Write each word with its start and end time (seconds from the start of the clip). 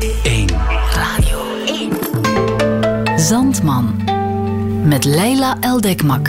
1. 0.00 0.48
Radio 0.94 1.64
1. 1.66 3.20
Zandman. 3.20 4.02
Met 4.84 5.04
Leila 5.04 5.56
Eldekmak. 5.60 6.28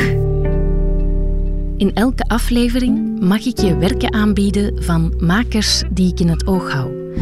In 1.78 1.91
elke 1.94 2.23
aflevering 2.28 3.20
mag 3.20 3.46
ik 3.46 3.60
je 3.60 3.78
werken 3.78 4.13
aanbieden 4.13 4.84
van 4.84 5.13
makers 5.20 5.84
die 5.89 6.12
ik 6.12 6.20
in 6.20 6.28
het 6.28 6.47
oog 6.47 6.71
hou. 6.71 7.15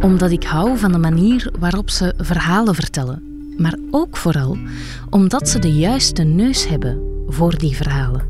Omdat 0.00 0.30
ik 0.30 0.44
hou 0.44 0.78
van 0.78 0.92
de 0.92 0.98
manier 0.98 1.52
waarop 1.58 1.90
ze 1.90 2.14
verhalen 2.16 2.74
vertellen. 2.74 3.22
Maar 3.56 3.78
ook 3.90 4.16
vooral 4.16 4.56
omdat 5.10 5.48
ze 5.48 5.58
de 5.58 5.74
juiste 5.74 6.22
neus 6.22 6.68
hebben 6.68 7.24
voor 7.26 7.58
die 7.58 7.76
verhalen. 7.76 8.22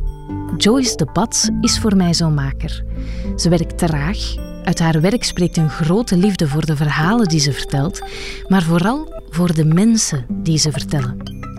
Joyce 0.57 0.97
de 0.97 1.07
Bats 1.13 1.49
is 1.61 1.79
voor 1.79 1.97
mij 1.97 2.15
zo'n 2.15 2.35
maker. 2.35 2.85
Ze 3.37 3.49
werkt 3.49 3.79
traag. 3.79 4.46
Uit 4.67 4.79
haar 4.79 5.01
werk 5.01 5.25
spreekt 5.25 5.57
een 5.57 5.71
grote 5.71 6.17
liefde 6.17 6.49
voor 6.49 6.67
de 6.67 6.77
verhalen 6.77 7.29
die 7.29 7.41
ze 7.41 7.53
vertelt, 7.53 8.03
maar 8.49 8.63
vooral 8.63 9.23
voor 9.29 9.55
de 9.55 9.65
mensen 9.65 10.27
die 10.29 10.59
ze 10.59 10.73
vertellen. 10.73 11.17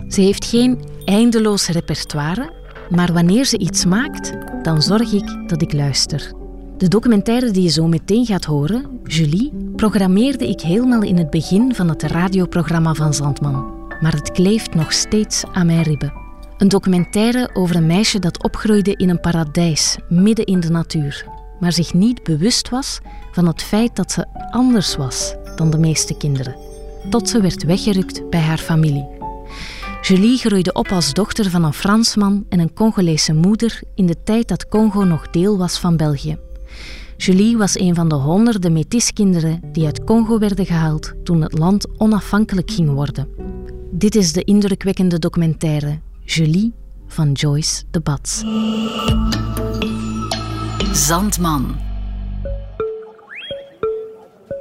Ze 0.08 0.20
heeft 0.20 0.44
geen 0.44 0.80
eindeloos 1.04 1.68
repertoire, 1.68 2.52
maar 2.90 3.12
wanneer 3.12 3.44
ze 3.44 3.58
iets 3.58 3.84
maakt, 3.84 4.32
dan 4.62 4.82
zorg 4.82 5.12
ik 5.12 5.48
dat 5.48 5.62
ik 5.62 5.72
luister. 5.72 6.32
De 6.76 6.88
documentaire 6.88 7.50
die 7.50 7.62
je 7.62 7.68
zo 7.68 7.86
meteen 7.86 8.26
gaat 8.26 8.44
horen, 8.44 9.00
Julie, 9.04 9.52
programmeerde 9.76 10.48
ik 10.48 10.60
helemaal 10.60 11.02
in 11.02 11.18
het 11.18 11.30
begin 11.30 11.74
van 11.74 11.88
het 11.88 12.02
radioprogramma 12.02 12.94
van 12.94 13.14
Zandman. 13.14 13.86
Maar 14.00 14.12
het 14.12 14.32
kleeft 14.32 14.74
nog 14.74 14.92
steeds 14.92 15.44
aan 15.52 15.66
mijn 15.66 15.82
ribben. 15.82 16.12
Een 16.58 16.68
documentaire 16.68 17.50
over 17.52 17.76
een 17.76 17.86
meisje 17.86 18.18
dat 18.18 18.42
opgroeide 18.42 18.94
in 18.96 19.08
een 19.08 19.20
paradijs, 19.20 19.96
midden 20.08 20.44
in 20.44 20.60
de 20.60 20.70
natuur, 20.70 21.37
maar 21.60 21.72
zich 21.72 21.94
niet 21.94 22.22
bewust 22.22 22.68
was 22.68 22.98
van 23.32 23.46
het 23.46 23.62
feit 23.62 23.96
dat 23.96 24.12
ze 24.12 24.26
anders 24.50 24.96
was 24.96 25.34
dan 25.56 25.70
de 25.70 25.78
meeste 25.78 26.16
kinderen, 26.16 26.56
tot 27.10 27.28
ze 27.28 27.40
werd 27.40 27.64
weggerukt 27.64 28.30
bij 28.30 28.40
haar 28.40 28.58
familie. 28.58 29.06
Julie 30.02 30.38
groeide 30.38 30.72
op 30.72 30.88
als 30.92 31.12
dochter 31.12 31.50
van 31.50 31.64
een 31.64 31.72
Fransman 31.72 32.44
en 32.48 32.58
een 32.58 32.72
Congolese 32.72 33.34
moeder 33.34 33.80
in 33.94 34.06
de 34.06 34.22
tijd 34.24 34.48
dat 34.48 34.68
Congo 34.68 35.04
nog 35.04 35.30
deel 35.30 35.58
was 35.58 35.78
van 35.78 35.96
België. 35.96 36.38
Julie 37.16 37.56
was 37.56 37.78
een 37.78 37.94
van 37.94 38.08
de 38.08 38.14
honderden 38.14 38.72
metiskinderen 38.72 39.60
die 39.72 39.84
uit 39.84 40.04
Congo 40.04 40.38
werden 40.38 40.66
gehaald 40.66 41.12
toen 41.24 41.42
het 41.42 41.58
land 41.58 41.86
onafhankelijk 41.96 42.70
ging 42.70 42.90
worden. 42.90 43.28
Dit 43.90 44.14
is 44.14 44.32
de 44.32 44.44
indrukwekkende 44.44 45.18
documentaire 45.18 45.98
Julie 46.24 46.72
van 47.06 47.32
Joyce 47.32 47.82
de 47.90 48.00
Bats. 48.00 48.42
Zandman. 50.98 51.76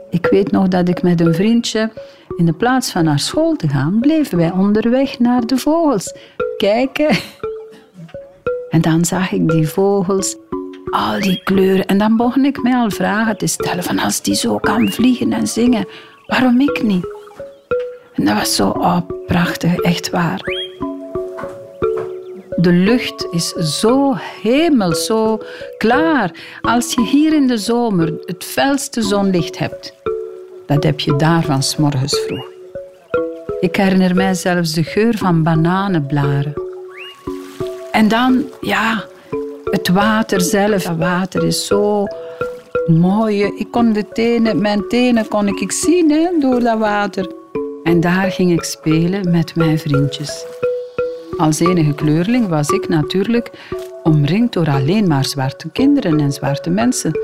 Ik 0.10 0.26
weet 0.26 0.52
nog 0.52 0.68
dat 0.68 0.90
ik 0.90 1.02
met 1.02 1.22
een 1.22 1.34
vriendje 1.34 1.92
in 2.36 2.46
de 2.46 2.54
plaats 2.54 2.92
van 2.92 3.04
naar 3.04 3.20
school 3.20 3.56
te 3.56 3.68
gaan, 3.68 4.00
bleven 4.00 4.38
wij 4.38 4.52
onderweg 4.52 5.20
naar 5.20 5.46
de 5.46 5.58
vogels 5.58 6.14
kijken. 6.58 7.10
En 8.70 8.82
dan 8.82 9.06
zag 9.06 9.32
ik 9.32 9.50
die 9.50 9.68
vogels, 9.68 10.36
al 10.90 11.20
die 11.20 11.44
kleuren. 11.44 11.86
En 11.86 11.98
dan 11.98 12.18
begon 12.18 12.46
ik 12.46 12.62
mij 12.64 12.76
al 12.76 12.90
vragen 12.90 13.38
te 13.38 13.48
stellen 13.48 13.84
van 13.84 14.00
als 14.00 14.22
die 14.22 14.36
zo 14.36 14.58
kan 14.58 14.92
vliegen 14.92 15.34
en 15.34 15.48
zingen, 15.48 15.88
waarom 16.26 16.62
ik 16.62 16.84
niet? 16.84 17.08
En 18.14 18.26
dat 18.26 18.36
was 18.36 18.56
zo 18.56 18.70
oh, 18.70 19.00
prachtig, 19.26 19.76
echt 19.76 20.10
waar. 20.10 20.57
De 22.60 22.72
lucht 22.72 23.28
is 23.32 23.50
zo 23.80 24.16
hemel, 24.42 24.96
zo 24.96 25.40
klaar. 25.78 26.32
Als 26.62 26.94
je 26.94 27.02
hier 27.02 27.34
in 27.34 27.48
de 27.48 27.58
zomer 27.58 28.14
het 28.26 28.44
felste 28.44 29.02
zonlicht 29.02 29.58
hebt, 29.58 29.94
dat 30.66 30.84
heb 30.84 31.00
je 31.00 31.16
daar 31.16 31.44
van 31.44 31.64
s 31.64 31.76
morgens 31.76 32.20
vroeg. 32.20 32.46
Ik 33.60 33.76
herinner 33.76 34.16
mij 34.16 34.34
zelfs 34.34 34.74
de 34.74 34.84
geur 34.84 35.18
van 35.18 35.44
bananenblaren. 35.44 36.54
En 37.92 38.08
dan, 38.08 38.46
ja, 38.62 39.06
het 39.64 39.88
water 39.88 40.42
zelf. 40.42 40.88
Het 40.88 40.98
water 40.98 41.44
is 41.44 41.66
zo 41.66 42.06
mooi. 42.88 43.44
Ik 43.44 43.68
kon 43.72 43.94
de 43.94 44.08
tenen, 44.14 44.62
mijn 44.62 44.88
tenen 44.88 45.28
kon 45.28 45.48
ik 45.48 45.72
zien 45.72 46.12
hè, 46.12 46.28
door 46.40 46.60
dat 46.60 46.78
water. 46.78 47.32
En 47.84 48.00
daar 48.00 48.32
ging 48.32 48.52
ik 48.52 48.64
spelen 48.64 49.32
met 49.32 49.56
mijn 49.56 49.80
vriendjes. 49.80 50.46
Als 51.38 51.60
enige 51.60 51.94
kleurling 51.94 52.48
was 52.48 52.70
ik 52.70 52.88
natuurlijk 52.88 53.52
omringd 54.04 54.54
door 54.54 54.70
alleen 54.70 55.08
maar 55.08 55.26
zwarte 55.26 55.70
kinderen 55.70 56.20
en 56.20 56.32
zwarte 56.32 56.70
mensen. 56.70 57.20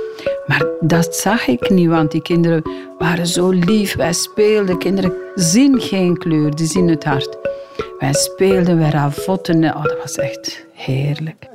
Maar 0.47 0.65
dat 0.79 1.15
zag 1.15 1.47
ik 1.47 1.69
niet, 1.69 1.87
want 1.87 2.11
die 2.11 2.21
kinderen 2.21 2.63
waren 2.97 3.27
zo 3.27 3.49
lief. 3.49 3.95
Wij 3.95 4.13
speelden. 4.13 4.77
Kinderen 4.77 5.13
zien 5.35 5.79
geen 5.81 6.17
kleur, 6.17 6.55
die 6.55 6.67
zien 6.67 6.87
het 6.87 7.03
hart. 7.03 7.37
Wij 7.99 8.13
speelden, 8.13 8.77
wij 8.77 8.89
ravotten. 8.89 9.63
Oh, 9.63 9.83
dat 9.83 9.97
was 10.01 10.15
echt 10.15 10.65
heerlijk. 10.73 11.49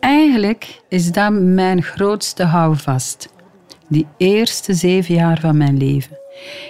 Eigenlijk 0.00 0.80
is 0.88 1.12
dat 1.12 1.32
mijn 1.32 1.82
grootste 1.82 2.44
houvast. 2.44 3.28
Die 3.88 4.06
eerste 4.16 4.74
zeven 4.74 5.14
jaar 5.14 5.40
van 5.40 5.56
mijn 5.56 5.76
leven. 5.76 6.18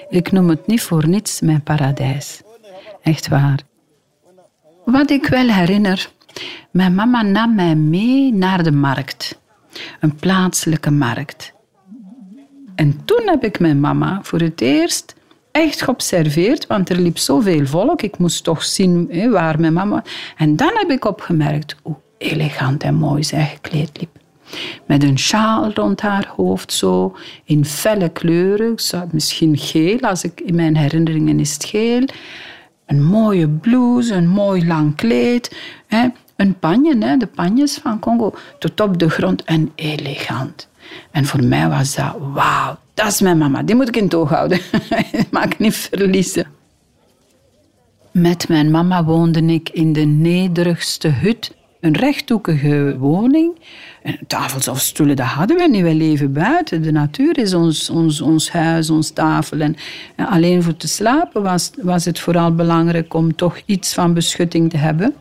Ik 0.08 0.32
noem 0.32 0.48
het 0.48 0.66
niet 0.66 0.82
voor 0.82 1.08
niets 1.08 1.40
mijn 1.40 1.62
paradijs. 1.62 2.42
Echt 3.02 3.28
waar. 3.28 3.60
Wat 4.84 5.10
ik 5.10 5.26
wel 5.26 5.48
herinner, 5.48 6.10
mijn 6.70 6.94
mama 6.94 7.22
nam 7.22 7.54
mij 7.54 7.74
mee 7.74 8.32
naar 8.32 8.62
de 8.62 8.72
markt. 8.72 9.40
Een 10.00 10.14
plaatselijke 10.14 10.90
markt. 10.90 11.52
En 12.74 13.04
toen 13.04 13.22
heb 13.24 13.44
ik 13.44 13.60
mijn 13.60 13.80
mama 13.80 14.18
voor 14.22 14.40
het 14.40 14.60
eerst 14.60 15.14
echt 15.50 15.82
geobserveerd, 15.82 16.66
want 16.66 16.88
er 16.88 17.00
liep 17.00 17.18
zoveel 17.18 17.66
volk. 17.66 18.02
Ik 18.02 18.18
moest 18.18 18.44
toch 18.44 18.64
zien 18.64 19.30
waar 19.30 19.60
mijn 19.60 19.72
mama... 19.72 20.04
En 20.36 20.56
dan 20.56 20.70
heb 20.74 20.90
ik 20.90 21.04
opgemerkt 21.04 21.76
hoe 21.82 21.96
elegant 22.18 22.82
en 22.82 22.94
mooi 22.94 23.24
zij 23.24 23.44
gekleed 23.44 23.98
liep. 24.00 24.20
Met 24.86 25.02
een 25.02 25.18
sjaal 25.18 25.72
rond 25.72 26.00
haar 26.00 26.32
hoofd, 26.36 26.72
zo 26.72 27.16
in 27.44 27.64
felle 27.64 28.08
kleuren. 28.08 28.74
Misschien 29.10 29.58
geel, 29.58 30.00
als 30.00 30.24
ik, 30.24 30.40
in 30.40 30.54
mijn 30.54 30.76
herinneringen 30.76 31.40
is 31.40 31.52
het 31.52 31.64
geel 31.64 32.04
een 32.92 33.04
mooie 33.04 33.48
blouse, 33.48 34.14
een 34.14 34.28
mooi 34.28 34.66
lang 34.66 34.94
kleed. 34.94 35.56
Hè, 35.86 36.08
een 36.36 36.58
panje, 36.58 36.96
hè, 36.98 37.16
de 37.16 37.26
panjes 37.26 37.74
van 37.74 37.98
Congo, 37.98 38.34
tot 38.58 38.80
op 38.80 38.98
de 38.98 39.10
grond 39.10 39.44
en 39.44 39.72
elegant. 39.74 40.68
En 41.10 41.24
voor 41.24 41.44
mij 41.44 41.68
was 41.68 41.94
dat, 41.94 42.16
wauw, 42.32 42.78
dat 42.94 43.06
is 43.06 43.20
mijn 43.20 43.38
mama. 43.38 43.62
Die 43.62 43.74
moet 43.74 43.88
ik 43.88 43.96
in 43.96 44.04
het 44.04 44.14
oog 44.14 44.28
houden. 44.28 44.60
Mag 45.30 45.44
ik 45.44 45.58
niet 45.58 45.74
verliezen. 45.74 46.46
Met 48.10 48.48
mijn 48.48 48.70
mama 48.70 49.04
woonde 49.04 49.42
ik 49.42 49.68
in 49.68 49.92
de 49.92 50.04
nederigste 50.04 51.08
hut. 51.08 51.54
Een 51.82 51.96
rechthoekige 51.96 52.96
woning. 52.98 53.58
En 54.02 54.18
tafels 54.26 54.68
of 54.68 54.80
stoelen, 54.80 55.16
dat 55.16 55.26
hadden 55.26 55.56
we 55.56 55.68
niet. 55.68 55.82
We 55.82 55.94
leven 55.94 56.32
buiten. 56.32 56.82
De 56.82 56.92
natuur 56.92 57.38
is 57.38 57.54
ons, 57.54 57.90
ons, 57.90 58.20
ons 58.20 58.50
huis, 58.50 58.90
ons 58.90 59.10
tafel. 59.10 59.60
En, 59.60 59.76
alleen 60.16 60.62
voor 60.62 60.76
te 60.76 60.88
slapen 60.88 61.42
was, 61.42 61.70
was 61.80 62.04
het 62.04 62.18
vooral 62.18 62.54
belangrijk 62.54 63.14
om 63.14 63.34
toch 63.36 63.60
iets 63.66 63.94
van 63.94 64.14
beschutting 64.14 64.70
te 64.70 64.76
hebben. 64.76 65.14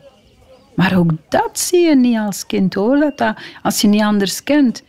Maar 0.74 0.96
ook 0.96 1.10
dat 1.28 1.58
zie 1.58 1.80
je 1.80 1.96
niet 1.96 2.18
als 2.18 2.46
kind 2.46 2.74
hoor. 2.74 3.12
Dat, 3.16 3.34
als 3.62 3.80
je 3.80 3.88
niet 3.88 4.02
anders 4.02 4.42
kent. 4.42 4.82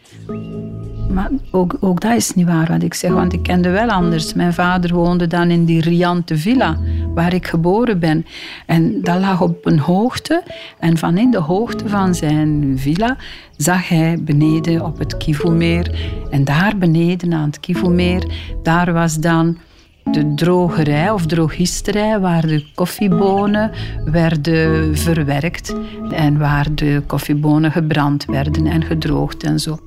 Maar 1.09 1.29
ook, 1.51 1.77
ook 1.79 2.01
dat 2.01 2.15
is 2.15 2.33
niet 2.33 2.47
waar 2.47 2.67
wat 2.67 2.83
ik 2.83 2.93
zeg, 2.93 3.11
want 3.11 3.33
ik 3.33 3.43
kende 3.43 3.69
wel 3.69 3.89
anders. 3.89 4.33
Mijn 4.33 4.53
vader 4.53 4.93
woonde 4.93 5.27
dan 5.27 5.49
in 5.49 5.65
die 5.65 5.81
riante 5.81 6.37
villa 6.37 6.77
waar 7.13 7.33
ik 7.33 7.47
geboren 7.47 7.99
ben. 7.99 8.25
En 8.65 9.01
dat 9.01 9.19
lag 9.19 9.41
op 9.41 9.65
een 9.65 9.79
hoogte. 9.79 10.43
En 10.79 10.97
van 10.97 11.17
in 11.17 11.31
de 11.31 11.39
hoogte 11.39 11.89
van 11.89 12.15
zijn 12.15 12.73
villa 12.75 13.17
zag 13.57 13.87
hij 13.87 14.17
beneden 14.21 14.85
op 14.85 14.99
het 14.99 15.17
Kivoemeer. 15.17 15.99
En 16.29 16.43
daar 16.43 16.77
beneden 16.77 17.33
aan 17.33 17.45
het 17.47 17.59
Kivoemeer, 17.59 18.23
daar 18.63 18.93
was 18.93 19.17
dan 19.17 19.57
de 20.11 20.33
drogerij 20.33 21.11
of 21.11 21.25
drogisterij 21.25 22.19
waar 22.19 22.47
de 22.47 22.65
koffiebonen 22.75 23.71
werden 24.05 24.97
verwerkt 24.97 25.75
en 26.09 26.37
waar 26.37 26.75
de 26.75 27.03
koffiebonen 27.07 27.71
gebrand 27.71 28.25
werden 28.25 28.65
en 28.67 28.83
gedroogd 28.83 29.43
en 29.43 29.59
zo. 29.59 29.79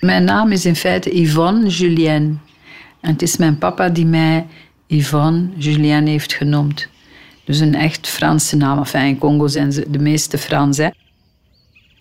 Mijn 0.00 0.24
naam 0.24 0.52
is 0.52 0.66
in 0.66 0.76
feite 0.76 1.20
Yvonne 1.20 1.68
Julienne. 1.68 2.34
En 3.00 3.12
het 3.12 3.22
is 3.22 3.36
mijn 3.36 3.58
papa 3.58 3.88
die 3.88 4.06
mij 4.06 4.46
Yvonne 4.86 5.48
Julienne 5.56 6.10
heeft 6.10 6.32
genoemd. 6.32 6.88
Dus 7.44 7.58
een 7.58 7.74
echt 7.74 8.08
Franse 8.08 8.56
naam. 8.56 8.78
Enfin, 8.78 9.06
in 9.06 9.18
Congo 9.18 9.46
zijn 9.46 9.72
ze 9.72 9.90
de 9.90 9.98
meeste 9.98 10.38
Frans. 10.38 10.76
Hè. 10.76 10.88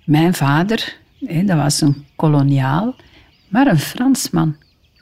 Mijn 0.06 0.34
vader, 0.34 0.98
dat 1.20 1.58
was 1.58 1.82
een 1.82 2.06
koloniaal, 2.16 2.96
maar 3.48 3.68
een 3.68 3.80
Fransman. 3.80 4.56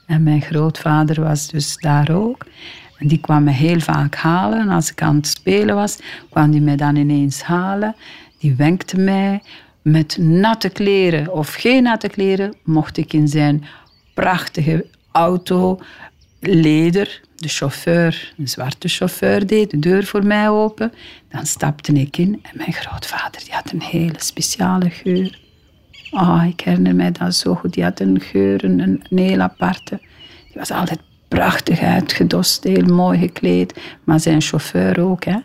En 0.06 0.22
mijn 0.22 0.40
grootvader 0.40 1.20
was 1.20 1.48
dus 1.48 1.76
daar 1.76 2.10
ook. 2.10 2.46
En 2.98 3.08
die 3.08 3.18
kwam 3.18 3.44
me 3.44 3.50
heel 3.50 3.80
vaak 3.80 4.14
halen. 4.14 4.68
Als 4.68 4.90
ik 4.90 5.02
aan 5.02 5.16
het 5.16 5.26
spelen 5.26 5.74
was, 5.74 5.98
kwam 6.30 6.50
die 6.50 6.60
mij 6.60 6.76
dan 6.76 6.96
ineens 6.96 7.42
halen. 7.42 7.96
Die 8.38 8.54
wenkte 8.54 8.98
mij 8.98 9.42
met 9.82 10.16
natte 10.20 10.68
kleren 10.68 11.32
of 11.32 11.54
geen 11.54 11.82
natte 11.82 12.08
kleren, 12.08 12.56
mocht 12.64 12.96
ik 12.96 13.12
in 13.12 13.28
zijn 13.28 13.64
prachtige 14.14 14.86
auto, 15.12 15.80
leder. 16.42 17.20
De 17.36 17.48
chauffeur, 17.48 18.32
een 18.38 18.48
zwarte 18.48 18.88
chauffeur, 18.88 19.46
deed 19.46 19.70
de 19.70 19.78
deur 19.78 20.04
voor 20.04 20.24
mij 20.26 20.48
open. 20.48 20.92
Dan 21.28 21.46
stapte 21.46 21.92
ik 21.92 22.16
in 22.16 22.38
en 22.42 22.56
mijn 22.56 22.72
grootvader 22.72 23.40
die 23.44 23.52
had 23.52 23.72
een 23.72 23.82
hele 23.82 24.14
speciale 24.16 24.90
geur. 24.90 25.40
Oh, 26.10 26.44
ik 26.48 26.60
herinner 26.60 26.94
mij 26.94 27.12
dat 27.12 27.34
zo 27.34 27.54
goed. 27.54 27.74
Die 27.74 27.84
had 27.84 28.00
een 28.00 28.20
geur, 28.20 28.64
een, 28.64 28.78
een 28.80 29.18
heel 29.18 29.40
aparte. 29.40 30.00
Die 30.46 30.54
was 30.54 30.70
altijd 30.70 31.00
prachtig 31.28 31.80
uitgedost, 31.80 32.64
heel 32.64 32.84
mooi 32.84 33.18
gekleed. 33.18 33.80
Maar 34.04 34.20
zijn 34.20 34.40
chauffeur 34.40 35.00
ook. 35.00 35.24
Hè. 35.24 35.36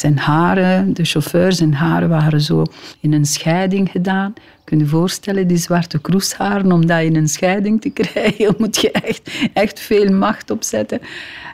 Zijn 0.00 0.18
haren, 0.18 0.94
de 0.94 1.04
chauffeur, 1.04 1.52
zijn 1.52 1.74
haren 1.74 2.08
waren 2.08 2.40
zo 2.40 2.64
in 3.00 3.12
een 3.12 3.24
scheiding 3.24 3.90
gedaan. 3.90 4.32
Kun 4.64 4.78
je 4.78 4.84
je 4.84 4.90
voorstellen, 4.90 5.46
die 5.46 5.56
zwarte 5.56 6.00
kroesharen, 6.00 6.72
om 6.72 6.86
dat 6.86 7.02
in 7.02 7.16
een 7.16 7.28
scheiding 7.28 7.80
te 7.80 7.90
krijgen, 8.00 8.54
moet 8.58 8.80
je 8.80 8.90
echt, 8.90 9.30
echt 9.52 9.80
veel 9.80 10.12
macht 10.12 10.50
opzetten. 10.50 11.00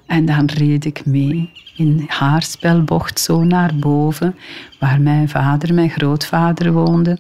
En 0.07 0.25
dan 0.25 0.47
reed 0.47 0.85
ik 0.85 1.07
mee 1.07 1.51
in 1.77 2.05
haarspelbocht 2.07 3.21
zo 3.21 3.45
naar 3.45 3.75
boven, 3.77 4.37
waar 4.81 5.01
mijn 5.01 5.29
vader, 5.29 5.75
mijn 5.75 5.91
grootvader 5.91 6.73
woonde. 6.73 7.19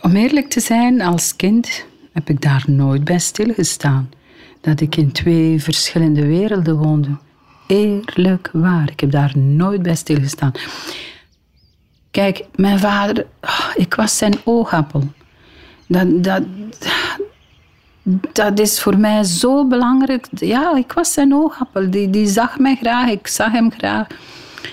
Om 0.00 0.16
eerlijk 0.16 0.48
te 0.48 0.60
zijn, 0.60 1.00
als 1.00 1.36
kind 1.36 1.86
heb 2.12 2.28
ik 2.28 2.40
daar 2.40 2.64
nooit 2.66 3.04
bij 3.04 3.18
stilgestaan. 3.18 4.10
Dat 4.60 4.80
ik 4.80 4.96
in 4.96 5.12
twee 5.12 5.62
verschillende 5.62 6.26
werelden 6.26 6.76
woonde. 6.76 7.26
Eerlijk 7.68 8.50
waar, 8.52 8.90
ik 8.90 9.00
heb 9.00 9.10
daar 9.10 9.38
nooit 9.38 9.82
bij 9.82 9.94
stilgestaan. 9.94 10.52
Kijk, 12.10 12.44
mijn 12.54 12.78
vader, 12.78 13.26
oh, 13.40 13.70
ik 13.74 13.94
was 13.94 14.16
zijn 14.16 14.34
oogappel. 14.44 15.12
Dat, 15.86 16.24
dat, 16.24 16.42
dat 18.32 18.58
is 18.58 18.80
voor 18.80 18.98
mij 18.98 19.24
zo 19.24 19.66
belangrijk. 19.66 20.26
Ja, 20.30 20.76
ik 20.76 20.92
was 20.92 21.12
zijn 21.12 21.34
oogappel. 21.34 21.90
Die, 21.90 22.10
die 22.10 22.26
zag 22.26 22.58
mij 22.58 22.76
graag, 22.80 23.10
ik 23.10 23.26
zag 23.26 23.52
hem 23.52 23.70
graag. 23.72 24.06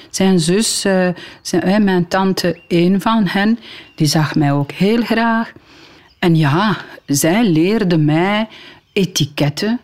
Zijn 0.10 0.40
zus, 0.40 0.86
uh, 0.86 1.08
zijn, 1.42 1.84
mijn 1.84 2.08
tante, 2.08 2.60
een 2.68 3.02
van 3.02 3.28
hen, 3.28 3.60
die 3.96 4.08
zag 4.08 4.36
mij 4.36 4.52
ook 4.52 4.72
heel 4.72 5.02
graag. 5.02 5.52
En 6.20 6.36
ja, 6.36 6.78
zij 7.06 7.44
leerde 7.44 7.98
mij 7.98 8.48
etiketten. 8.94 9.80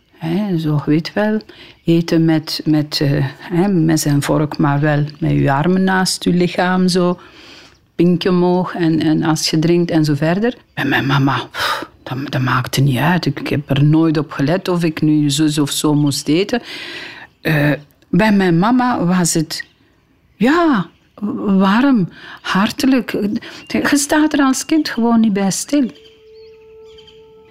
Zo 0.58 0.82
weet 0.86 1.14
wel, 1.14 1.42
eten 1.86 2.26
met, 2.26 2.62
met, 2.66 3.00
uh, 3.00 3.26
hè, 3.40 4.22
vork, 4.22 4.58
maar 4.58 4.80
wel 4.80 5.04
met 5.20 5.32
je 5.32 5.52
armen 5.52 5.84
naast 5.84 6.24
je 6.24 6.34
lichaam, 6.34 6.88
zo. 6.88 7.20
Pinkje 7.96 8.30
omhoog 8.30 8.76
en, 8.76 9.00
en 9.00 9.24
als 9.24 9.50
je 9.50 9.60
drinkt 9.60 9.92
en 9.92 10.06
zo 10.06 10.14
verder. 10.14 10.58
En 10.74 10.90
mijn 10.90 11.06
mama, 11.06 11.48
dat, 12.04 12.18
dat 12.32 12.42
maakte 12.42 12.82
niet 12.82 12.98
uit. 12.98 13.26
Ik, 13.26 13.48
heb 13.48 13.70
er 13.70 13.84
nooit 13.84 14.18
op 14.18 14.32
gelet 14.32 14.68
of 14.68 14.84
ik 14.84 15.02
nu 15.02 15.30
zus 15.30 15.58
of 15.58 15.72
zo 15.72 15.94
moest 15.94 16.28
eten. 16.28 16.62
Uh, 17.42 17.72
bij 18.10 18.32
mijn 18.32 18.60
mama 18.60 19.06
was 19.06 19.34
het 19.34 19.66
ja, 20.36 20.90
warm, 21.46 22.10
hartelijk. 22.42 23.12
Je 23.68 23.90
staat 23.92 24.34
er 24.34 24.40
als 24.40 24.66
kind 24.66 24.90
gewoon 24.90 25.20
niet 25.20 25.34
bij 25.34 25.52
stil. 25.52 25.92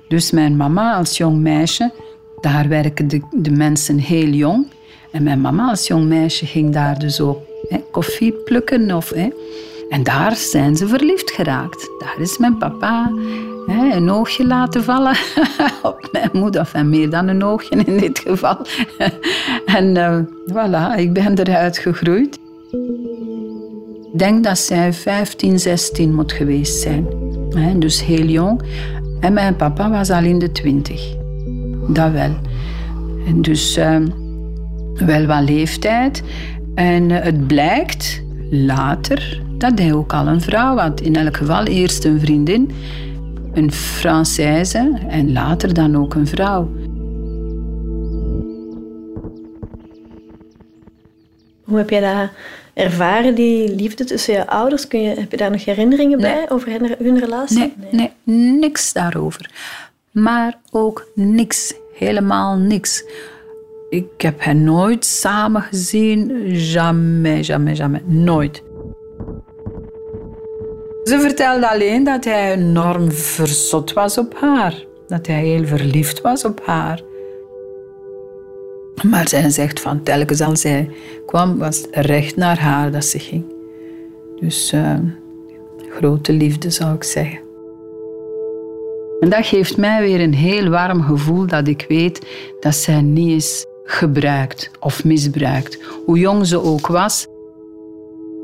Dus 0.09 0.31
mijn 0.31 0.57
mama 0.57 0.95
als 0.95 1.17
jong 1.17 1.39
meisje, 1.39 1.93
daar 2.41 2.69
werken 2.69 3.09
de, 3.09 3.21
de 3.31 3.51
mensen 3.51 3.99
heel 3.99 4.29
jong. 4.29 4.67
En 5.11 5.23
mijn 5.23 5.41
mama 5.41 5.69
als 5.69 5.87
jong 5.87 6.07
meisje 6.07 6.47
ging 6.47 6.73
daar 6.73 6.99
dus 6.99 7.21
ook 7.21 7.41
hè, 7.69 7.79
koffie 7.91 8.33
plukken. 8.33 8.97
Of, 8.97 9.11
hè. 9.11 9.29
En 9.89 10.03
daar 10.03 10.37
zijn 10.37 10.77
ze 10.77 10.89
verliefd 10.89 11.31
geraakt. 11.31 11.91
Daar 11.99 12.17
is 12.21 12.39
mijn 12.39 12.59
papa 12.59 13.13
hè, 13.67 13.97
een 13.97 14.11
oogje 14.11 14.47
laten 14.47 14.85
vallen 14.85 15.17
op 15.83 16.09
mijn 16.13 16.31
moeder. 16.33 16.61
Of 16.61 16.83
meer 16.83 17.11
dan 17.11 17.29
een 17.29 17.45
oogje 17.45 17.77
in 17.85 17.99
dit 17.99 18.19
geval. 18.19 18.57
en 19.79 19.97
uh, 19.97 20.19
voilà, 20.53 20.99
ik 20.99 21.13
ben 21.13 21.39
eruit 21.39 21.79
gegroeid. 21.79 22.39
Ik 24.13 24.19
denk 24.19 24.45
dat 24.45 24.59
zij 24.59 24.93
15, 24.93 25.59
16 25.59 26.15
moet 26.15 26.33
geweest 26.33 26.81
zijn. 26.81 27.07
Dus 27.79 28.05
heel 28.05 28.27
jong. 28.27 28.63
En 29.21 29.33
mijn 29.33 29.57
papa 29.57 29.91
was 29.91 30.11
al 30.11 30.25
in 30.25 30.39
de 30.39 30.53
20. 30.53 31.20
Dat 31.89 32.13
wel. 32.13 32.37
En 33.27 33.43
dus 33.43 33.79
uh, 33.79 33.97
wel 34.95 35.27
wat 35.27 35.43
leeftijd. 35.43 36.23
En 36.75 37.11
uh, 37.11 37.19
het 37.21 37.47
blijkt 37.47 38.23
later 38.51 39.43
dat 39.59 39.79
hij 39.79 39.93
ook 39.93 40.13
al 40.13 40.27
een 40.27 40.41
vrouw 40.41 40.77
had. 40.77 41.01
In 41.01 41.17
elk 41.17 41.37
geval 41.37 41.65
eerst 41.65 42.05
een 42.05 42.21
vriendin, 42.21 42.71
een 43.53 43.73
Française 43.73 45.07
en 45.09 45.33
later 45.33 45.75
dan 45.75 45.97
ook 45.97 46.15
een 46.15 46.27
vrouw. 46.27 46.71
Hoe 51.65 51.79
heb 51.79 51.91
jij 51.91 52.01
dat 52.01 52.31
ervaren, 52.75 53.35
die 53.35 53.75
liefde 53.75 54.05
tussen 54.05 54.35
je 54.35 54.47
ouders? 54.47 54.87
Kun 54.87 55.03
je, 55.03 55.09
heb 55.09 55.31
je 55.31 55.37
daar 55.37 55.51
nog 55.51 55.65
herinneringen 55.65 56.19
bij 56.21 56.51
over 56.51 56.71
hun, 56.71 56.95
hun 56.99 57.19
relatie? 57.19 57.73
Nee, 57.91 58.11
nee, 58.25 58.57
niks 58.59 58.93
daarover. 58.93 59.51
Maar 60.13 60.61
ook 60.71 61.07
niks, 61.15 61.75
helemaal 61.93 62.57
niks. 62.57 63.05
Ik 63.89 64.21
heb 64.21 64.45
hen 64.45 64.65
nooit 64.65 65.05
samen 65.05 65.63
gezien, 65.63 66.51
jamais, 66.57 67.47
jamais, 67.47 67.79
jamais, 67.79 68.03
nooit. 68.07 68.63
Ze 71.05 71.21
vertelde 71.21 71.71
alleen 71.71 72.05
dat 72.05 72.25
hij 72.25 72.53
enorm 72.53 73.13
verzot 73.13 73.93
was 73.93 74.19
op 74.19 74.35
haar. 74.35 74.85
Dat 75.07 75.27
hij 75.27 75.41
heel 75.41 75.67
verliefd 75.67 76.21
was 76.21 76.45
op 76.45 76.61
haar. 76.65 77.03
Maar 79.03 79.29
zij 79.29 79.51
zegt 79.51 79.81
van 79.81 80.03
telkens 80.03 80.41
als 80.41 80.61
zij 80.61 80.91
kwam, 81.27 81.59
was 81.59 81.77
het 81.77 81.89
recht 82.07 82.37
naar 82.37 82.59
haar 82.59 82.91
dat 82.91 83.05
ze 83.05 83.19
ging. 83.19 83.45
Dus 84.41 84.73
uh, 84.73 84.99
grote 85.91 86.33
liefde 86.33 86.71
zou 86.71 86.95
ik 86.95 87.05
zeggen. 87.05 87.50
En 89.21 89.31
dat 89.31 89.47
geeft 89.47 89.77
mij 89.77 90.03
weer 90.03 90.21
een 90.21 90.35
heel 90.35 90.69
warm 90.69 91.03
gevoel 91.03 91.47
dat 91.47 91.69
ik 91.69 91.85
weet 91.89 92.27
dat 92.61 92.75
zij 92.75 93.03
niet 93.03 93.31
is 93.31 93.67
gebruikt 93.85 94.71
of 94.81 95.05
misbruikt. 95.05 95.79
Hoe 96.07 96.19
jong 96.19 96.47
ze 96.47 96.63
ook 96.63 96.87
was. 96.87 97.27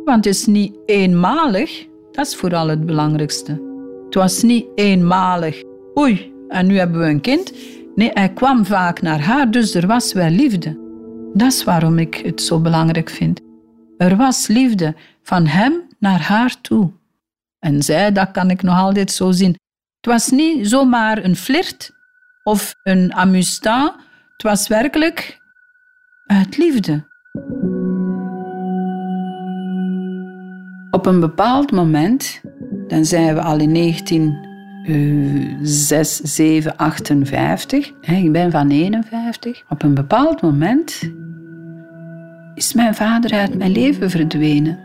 Want 0.05 0.25
het 0.25 0.35
is 0.35 0.47
niet 0.47 0.77
eenmalig. 0.87 1.87
Dat 2.13 2.27
is 2.27 2.37
vooral 2.37 2.69
het 2.69 2.87
belangrijkste. 2.87 3.63
Het 4.05 4.15
was 4.15 4.43
niet 4.43 4.67
eenmalig. 4.75 5.63
Oei, 5.99 6.33
en 6.49 6.67
nu 6.67 6.79
hebben 6.79 7.01
we 7.01 7.07
een 7.07 7.21
kind. 7.21 7.53
Nee, 7.95 8.11
hij 8.15 8.29
kwam 8.29 8.65
vaak 8.65 9.03
naar 9.03 9.21
haar, 9.21 9.51
dus 9.51 9.75
er 9.75 9.87
was 9.87 10.13
wel 10.13 10.31
liefde. 10.31 10.79
Dat 11.35 11.53
is 11.53 11.65
waarom 11.65 11.99
ik 11.99 12.15
het 12.15 12.43
zo 12.43 12.61
belangrijk 12.61 13.11
vind. 13.11 13.41
Er 13.99 14.17
was 14.17 14.47
liefde 14.47 14.95
van 15.23 15.47
hem 15.47 15.83
naar 15.99 16.21
haar 16.21 16.61
toe. 16.61 16.91
En 17.59 17.83
zij, 17.83 18.13
dat 18.13 18.31
kan 18.31 18.51
ik 18.51 18.63
nog 18.63 18.79
altijd 18.79 19.11
zo 19.11 19.31
zien. 19.31 19.57
Het 20.07 20.15
was 20.15 20.31
niet 20.31 20.69
zomaar 20.69 21.25
een 21.25 21.37
flirt 21.37 21.93
of 22.43 22.75
een 22.83 23.15
amusement. 23.15 23.93
Het 24.33 24.43
was 24.43 24.69
werkelijk 24.69 25.41
uit 26.27 26.57
liefde. 26.59 27.05
Op 30.91 31.07
een 31.07 31.21
bepaald 31.21 31.71
moment, 31.71 32.41
dan 32.89 33.05
zijn 33.05 33.35
we 33.35 33.41
al 33.41 33.59
in 33.59 33.73
19 33.73 34.45
6, 35.63 36.17
7, 36.17 36.77
58. 36.77 37.93
Ik 38.01 38.33
ben 38.33 38.51
van 38.51 38.71
51. 38.71 39.63
Op 39.69 39.83
een 39.83 39.95
bepaald 39.95 40.43
moment 40.43 41.13
is 42.55 42.73
mijn 42.73 42.95
vader 42.95 43.33
uit 43.33 43.59
mijn 43.59 43.73
leven 43.73 44.11
verdwenen. 44.11 44.79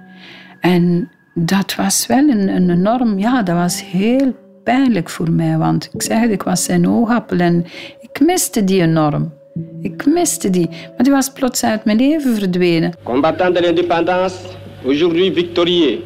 En 0.60 1.10
dat 1.34 1.76
was 1.76 2.08
wel 2.08 2.28
een, 2.30 2.48
een 2.48 2.70
enorm, 2.70 3.20
ja, 3.20 3.44
dat 3.44 3.56
was 3.56 3.84
heel 3.84 4.41
pijnlijk 4.64 5.10
voor 5.10 5.32
mij. 5.32 5.58
Want 5.58 5.90
ik 5.94 6.02
zeg 6.02 6.24
ik 6.24 6.44
was 6.44 6.64
zijn 6.64 6.88
oogappel 6.88 7.38
en 7.38 7.66
ik 8.00 8.20
miste 8.26 8.64
die 8.64 8.82
enorm. 8.82 9.34
Ik 9.82 10.06
miste 10.06 10.50
die, 10.50 10.70
maar 10.70 11.04
die 11.04 11.12
was 11.12 11.32
plots 11.32 11.64
uit 11.64 11.86
mijn 11.86 11.98
leven 11.98 12.36
verdwenen. 12.36 12.94
Combattant 13.04 13.56
de 13.56 13.62
l'indépendance, 13.62 14.36
aujourd'hui 14.84 15.34
victorieux. 15.34 16.00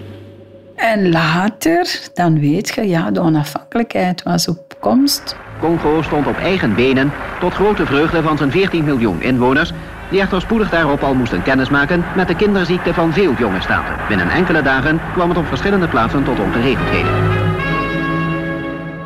En 0.75 1.11
later, 1.11 1.99
dan 2.13 2.39
weet 2.39 2.73
je, 2.75 2.87
ja, 2.87 3.11
de 3.11 3.19
onafhankelijkheid 3.19 4.23
was 4.23 4.47
op 4.47 4.75
komst. 4.79 5.35
Congo 5.59 6.01
stond 6.01 6.27
op 6.27 6.37
eigen 6.37 6.75
benen 6.75 7.11
tot 7.39 7.53
grote 7.53 7.85
vreugde 7.85 8.21
van 8.21 8.37
zijn 8.37 8.51
14 8.51 8.83
miljoen 8.83 9.21
inwoners, 9.21 9.71
die 10.09 10.19
echter 10.19 10.41
spoedig 10.41 10.69
daarop 10.69 11.03
al 11.03 11.13
moesten 11.13 11.43
kennismaken 11.43 12.03
met 12.15 12.27
de 12.27 12.35
kinderziekte 12.35 12.93
van 12.93 13.13
veel 13.13 13.33
jonge 13.33 13.61
staten. 13.61 13.95
Binnen 14.07 14.29
enkele 14.29 14.61
dagen 14.61 14.99
kwam 15.13 15.29
het 15.29 15.37
op 15.37 15.47
verschillende 15.47 15.87
plaatsen 15.87 16.23
tot 16.23 16.39
ongeregeldheden. 16.39 17.34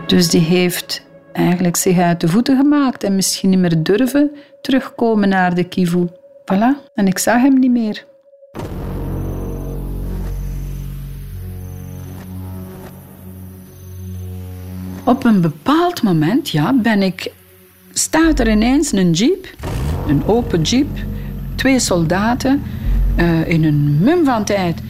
Dus 0.09 0.27
die 0.27 0.41
heeft 0.41 1.05
eigenlijk 1.31 1.75
zich 1.75 1.97
uit 1.97 2.21
de 2.21 2.27
voeten 2.27 2.57
gemaakt 2.57 3.03
en 3.03 3.15
misschien 3.15 3.49
niet 3.49 3.59
meer 3.59 3.83
durven 3.83 4.31
terugkomen 4.61 5.29
naar 5.29 5.55
de 5.55 5.63
Kivu. 5.63 6.07
Voilà, 6.45 6.91
en 6.93 7.07
ik 7.07 7.17
zag 7.17 7.41
hem 7.41 7.59
niet 7.59 7.71
meer. 7.71 8.05
Op 15.03 15.23
een 15.23 15.41
bepaald 15.41 16.03
moment 16.03 16.49
ja, 16.49 16.73
ben 16.73 17.01
ik, 17.01 17.31
staat 17.93 18.39
er 18.39 18.49
ineens 18.49 18.91
een 18.91 19.11
jeep, 19.11 19.55
een 20.07 20.25
open 20.25 20.61
jeep, 20.61 20.97
twee 21.55 21.79
soldaten. 21.79 22.63
Uh, 23.17 23.47
in 23.47 23.63
een 23.63 23.97
mum 23.99 24.25
van 24.25 24.43
tijd 24.43 24.81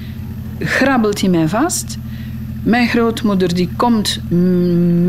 grabbelt 0.59 1.21
hij 1.21 1.29
mij 1.29 1.47
vast. 1.47 1.97
Mijn 2.69 2.88
grootmoeder 2.88 3.55
die 3.55 3.69
komt 3.75 4.21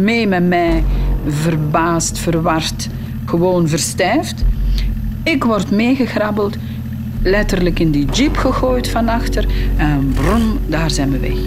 mee 0.03 0.27
met 0.27 0.49
mij, 0.49 0.85
verbaasd, 1.27 2.19
verward, 2.19 2.89
gewoon 3.25 3.69
verstijfd. 3.69 4.45
Ik 5.23 5.45
word 5.45 5.71
meegegrabbeld, 5.71 6.57
letterlijk 7.23 7.79
in 7.79 7.91
die 7.91 8.05
jeep 8.05 8.37
gegooid 8.37 8.89
van 8.89 9.09
achter 9.09 9.47
en 9.77 10.13
brom, 10.15 10.59
daar 10.67 10.91
zijn 10.91 11.11
we 11.11 11.19
weg. 11.19 11.39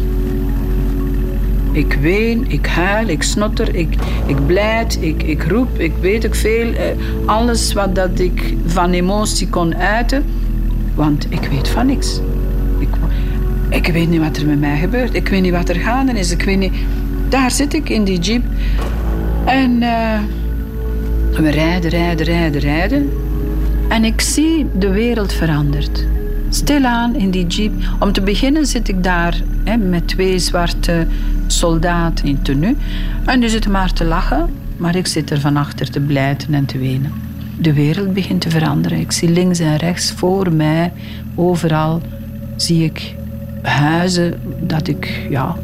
Ik 1.72 1.94
ween, 1.94 2.46
ik 2.48 2.66
huil, 2.66 3.08
ik 3.08 3.24
snotter, 3.24 3.76
ik, 3.76 3.96
ik 4.26 4.46
blijd, 4.46 4.98
ik, 5.02 5.24
ik 5.24 5.44
roep, 5.44 5.80
ik 5.80 5.94
weet 6.02 6.26
ook 6.26 6.36
veel. 6.36 6.74
Eh, 6.74 6.86
alles 7.26 7.74
wat 7.74 7.96
dat 7.96 8.20
ik 8.20 8.56
van 8.66 8.92
emotie 8.92 9.50
kon 9.50 9.76
uiten, 9.76 10.26
want 10.96 11.26
ik 11.30 11.48
weet 11.52 11.68
van 11.68 11.86
niks. 11.86 12.20
Ik, 13.74 13.88
weet 13.88 14.10
niet 14.10 14.20
wat 14.20 14.38
er 14.38 14.48
met 14.48 14.60
mij 14.60 14.78
gebeurt. 14.78 15.14
Ik 15.14 15.28
weet 15.28 15.42
niet 15.42 15.52
wat 15.52 15.70
er 15.70 15.76
gaande 15.76 16.12
is. 16.12 16.32
Ik 16.32 16.44
weet 16.44 16.58
niet... 16.58 16.74
Daar 17.30 17.52
zit 17.52 17.74
ik 17.74 17.90
in 17.90 18.04
die 18.04 18.20
jeep. 18.20 18.44
En 19.46 19.72
uh, 19.82 20.20
we 21.32 21.50
rijden, 21.50 21.90
rijden, 21.90 22.26
rijden, 22.26 22.62
rijden. 22.62 23.10
En 23.90 24.04
ik 24.04 24.22
zie 24.22 24.66
de 24.78 24.90
wereld 24.90 25.34
veranderd. 25.34 26.08
Stilaan 26.50 27.16
in 27.16 27.32
die 27.32 27.48
jeep. 27.48 27.74
Om 28.00 28.12
te 28.12 28.22
beginnen 28.22 28.66
zit 28.66 28.88
ik 28.88 29.04
daar 29.04 29.42
hè, 29.64 29.78
met 29.78 30.08
twee 30.08 30.40
zwarte 30.40 31.08
soldaten 31.48 32.26
in 32.26 32.42
tenue. 32.42 32.76
En 33.26 33.40
die 33.40 33.50
zitten 33.50 33.72
maar 33.72 33.94
te 33.94 34.04
lachen, 34.04 34.50
maar 34.78 34.96
ik 34.96 35.08
zit 35.08 35.30
er 35.30 35.40
van 35.40 35.58
achter 35.58 35.90
te 35.90 36.00
blijten 36.00 36.54
en 36.54 36.66
te 36.66 36.78
wenen. 36.78 37.12
De 37.60 37.74
wereld 37.74 38.14
begint 38.14 38.42
te 38.42 38.50
veranderen. 38.50 39.00
Ik 39.00 39.12
zie 39.12 39.30
links 39.30 39.60
en 39.60 39.78
rechts 39.78 40.12
voor 40.12 40.54
mij, 40.54 40.92
overal 41.36 42.02
zie 42.56 42.84
ik 42.84 43.16
huizen 43.64 44.40
dat 44.60 44.88
ik, 44.88 45.28
ja, 45.30 45.56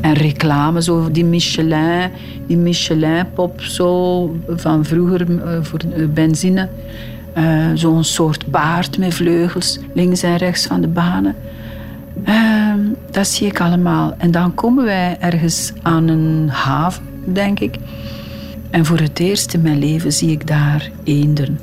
en 0.00 0.12
reclame, 0.12 0.82
zo 0.82 1.10
die 1.10 1.24
Michelin, 1.24 2.10
die 2.46 2.56
Michelin-pop 2.56 3.62
zo 3.62 4.36
van 4.48 4.84
vroeger 4.84 5.30
uh, 5.30 5.38
voor 5.60 5.80
uh, 5.96 6.08
benzine. 6.08 6.68
Uh, 7.38 7.66
Zo'n 7.74 8.04
soort 8.04 8.46
baard 8.46 8.98
met 8.98 9.14
vleugels 9.14 9.78
links 9.94 10.22
en 10.22 10.36
rechts 10.36 10.66
van 10.66 10.80
de 10.80 10.88
banen. 10.88 11.34
Ehm, 12.24 12.78
dat 13.10 13.26
zie 13.26 13.46
ik 13.46 13.60
allemaal. 13.60 14.14
En 14.18 14.30
dan 14.30 14.54
komen 14.54 14.84
wij 14.84 15.16
ergens 15.20 15.72
aan 15.82 16.08
een 16.08 16.48
haven, 16.48 17.02
denk 17.24 17.60
ik. 17.60 17.76
En 18.70 18.84
voor 18.84 18.98
het 18.98 19.18
eerst 19.18 19.54
in 19.54 19.62
mijn 19.62 19.78
leven 19.78 20.12
zie 20.12 20.30
ik 20.30 20.46
daar 20.46 20.90
eenden. 21.04 21.58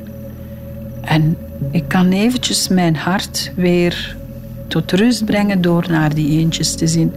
En 1.01 1.37
ik 1.71 1.83
kan 1.87 2.11
eventjes 2.11 2.67
mijn 2.67 2.95
hart 2.95 3.51
weer 3.55 4.17
tot 4.69 4.91
rust 4.91 5.25
brengen 5.25 5.61
door 5.61 5.85
naar 5.89 6.13
die 6.15 6.39
eendjes 6.39 6.75
te 6.75 6.87
zien. 6.87 7.11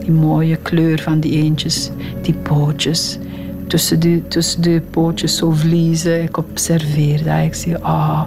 Die 0.00 0.10
mooie 0.10 0.56
kleur 0.56 1.00
van 1.00 1.20
die 1.20 1.32
eendjes, 1.32 1.90
die 2.22 2.34
pootjes. 2.34 3.18
Tussen 3.66 4.00
de, 4.00 4.22
tussen 4.28 4.62
de 4.62 4.82
pootjes 4.90 5.36
zo 5.36 5.50
vliezen. 5.50 6.22
Ik 6.22 6.36
observeer 6.36 7.24
dat. 7.24 7.44
Ik 7.44 7.54
zie, 7.54 7.76
ah, 7.76 8.22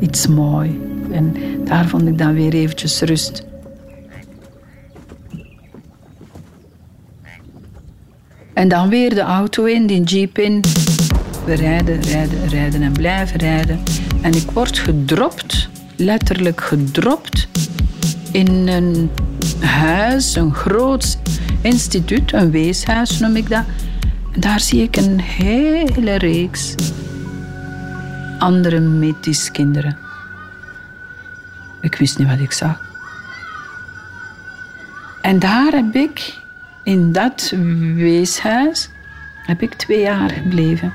iets 0.00 0.26
mooi. 0.26 0.80
En 1.10 1.34
daar 1.64 1.88
vond 1.88 2.06
ik 2.06 2.18
dan 2.18 2.34
weer 2.34 2.52
eventjes 2.52 3.00
rust. 3.00 3.46
En 8.54 8.68
dan 8.68 8.88
weer 8.88 9.14
de 9.14 9.20
auto 9.20 9.64
in, 9.64 9.86
die 9.86 10.02
jeep 10.02 10.38
in. 10.38 10.60
We 11.44 11.54
rijden, 11.54 12.00
rijden, 12.00 12.48
rijden 12.48 12.82
en 12.82 12.92
blijven 12.92 13.38
rijden. 13.38 13.80
En 14.20 14.32
ik 14.32 14.50
word 14.50 14.78
gedropt, 14.78 15.68
letterlijk 15.96 16.60
gedropt, 16.60 17.48
in 18.32 18.68
een 18.68 19.10
huis, 19.60 20.34
een 20.34 20.54
groot 20.54 21.18
instituut, 21.60 22.32
een 22.32 22.50
weeshuis 22.50 23.18
noem 23.18 23.36
ik 23.36 23.48
dat. 23.48 23.64
En 24.32 24.40
daar 24.40 24.60
zie 24.60 24.82
ik 24.82 24.96
een 24.96 25.20
hele 25.20 26.14
reeks 26.14 26.74
andere 28.38 28.80
metis 28.80 29.50
kinderen. 29.50 29.96
Ik 31.80 31.94
wist 31.94 32.18
niet 32.18 32.28
wat 32.28 32.38
ik 32.38 32.52
zag. 32.52 32.80
En 35.20 35.38
daar 35.38 35.72
heb 35.72 35.94
ik 35.94 36.38
in 36.82 37.12
dat 37.12 37.52
weeshuis 37.94 38.90
heb 39.46 39.62
ik 39.62 39.74
twee 39.74 40.00
jaar 40.00 40.30
gebleven. 40.30 40.92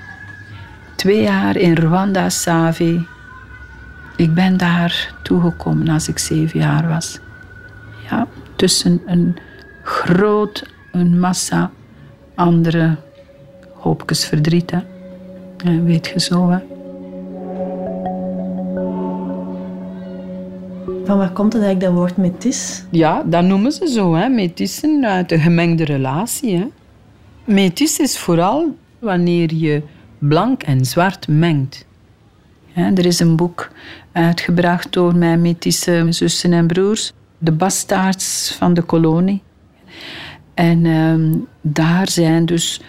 Twee 0.96 1.22
jaar 1.22 1.56
in 1.56 1.76
Rwanda, 1.76 2.30
Savi. 2.30 3.08
Ik 4.16 4.34
ben 4.34 4.58
daar 4.58 5.14
toegekomen 5.24 5.88
als 5.88 6.08
ik 6.08 6.18
zeven 6.18 6.60
jaar 6.60 6.88
was. 6.88 7.20
Ja, 8.10 8.28
tussen 8.56 9.02
een 9.06 9.36
groot, 9.84 10.74
een 10.92 11.20
massa 11.20 11.72
andere 12.36 12.98
hoopjes 13.74 14.26
verdriet. 14.26 14.72
Hè. 14.72 15.84
weet 15.84 16.08
je 16.08 16.20
zo, 16.20 16.50
hè. 16.50 16.58
Van 21.06 21.18
waar 21.18 21.32
komt 21.32 21.54
het 21.54 21.62
eigenlijk, 21.64 21.94
dat 21.94 22.02
woord 22.02 22.18
metis? 22.18 22.84
Ja, 22.90 23.24
dat 23.26 23.44
noemen 23.44 23.72
ze 23.72 23.88
zo, 23.88 24.14
hè. 24.16 24.28
metissen 24.30 25.06
uit 25.06 25.32
een 25.32 25.40
gemengde 25.40 25.86
relatie. 25.86 26.58
Hè. 26.58 26.68
Metis 27.44 28.00
is 28.00 28.20
vooral 28.20 28.78
wanneer 29.00 29.54
je 29.54 29.82
blank 30.18 30.64
en 30.64 30.86
zwart 30.86 31.28
mengt. 31.28 31.86
Er 32.74 33.06
is 33.06 33.20
een 33.20 33.36
boek 33.36 33.70
uitgebracht 34.12 34.94
door 34.94 35.16
mijn 35.16 35.42
metische 35.42 36.06
zussen 36.10 36.54
en 36.54 36.68
broers, 36.68 37.12
De 37.38 37.52
Bastaards 37.52 38.56
van 38.58 38.74
de 38.74 38.82
Kolonie. 38.82 39.42
En 40.54 40.86
ehm, 40.86 41.36
daar 41.62 42.10
zijn 42.10 42.46
dus 42.46 42.82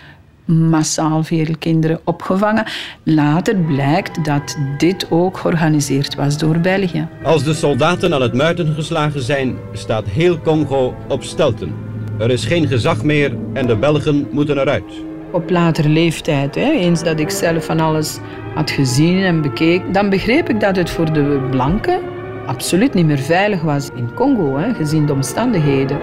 massaal 0.45 1.25
veel 1.25 1.55
kinderen 1.59 2.01
opgevangen. 2.05 2.65
Later 3.03 3.57
blijkt 3.57 4.25
dat 4.25 4.59
dit 4.79 5.11
ook 5.11 5.37
georganiseerd 5.37 6.15
was 6.15 6.39
door 6.39 6.59
België. 6.59 7.09
Als 7.23 7.45
de 7.45 7.55
soldaten 7.55 8.15
aan 8.15 8.23
het 8.23 8.35
muiten 8.35 8.75
geslagen 8.75 9.23
zijn, 9.23 9.57
staat 9.73 10.05
heel 10.05 10.41
Congo 10.41 10.95
op 11.09 11.23
stelten. 11.23 11.75
Er 12.19 12.31
is 12.31 12.45
geen 12.45 12.69
gezag 12.69 13.03
meer 13.03 13.37
en 13.53 13.67
de 13.67 13.77
Belgen 13.77 14.29
moeten 14.31 14.59
eruit. 14.59 15.14
Op 15.35 15.51
latere 15.51 15.89
leeftijd, 15.89 16.55
hè, 16.55 16.71
eens 16.71 17.03
dat 17.03 17.21
ik 17.21 17.31
zelf 17.31 17.65
van 17.65 17.81
alles 17.81 18.19
had 18.55 18.71
gezien 18.71 19.23
en 19.23 19.43
bekeken, 19.43 19.93
dan 19.93 20.11
begreep 20.11 20.49
ik 20.49 20.61
dat 20.61 20.77
het 20.77 20.91
voor 20.91 21.13
de 21.13 21.47
blanken 21.51 22.01
absoluut 22.47 22.95
niet 22.95 23.07
meer 23.07 23.19
veilig 23.19 23.63
was 23.63 23.91
in 23.95 24.15
Congo, 24.15 24.57
hè, 24.57 24.75
gezien 24.75 25.07
de 25.07 25.13
omstandigheden. 25.13 25.99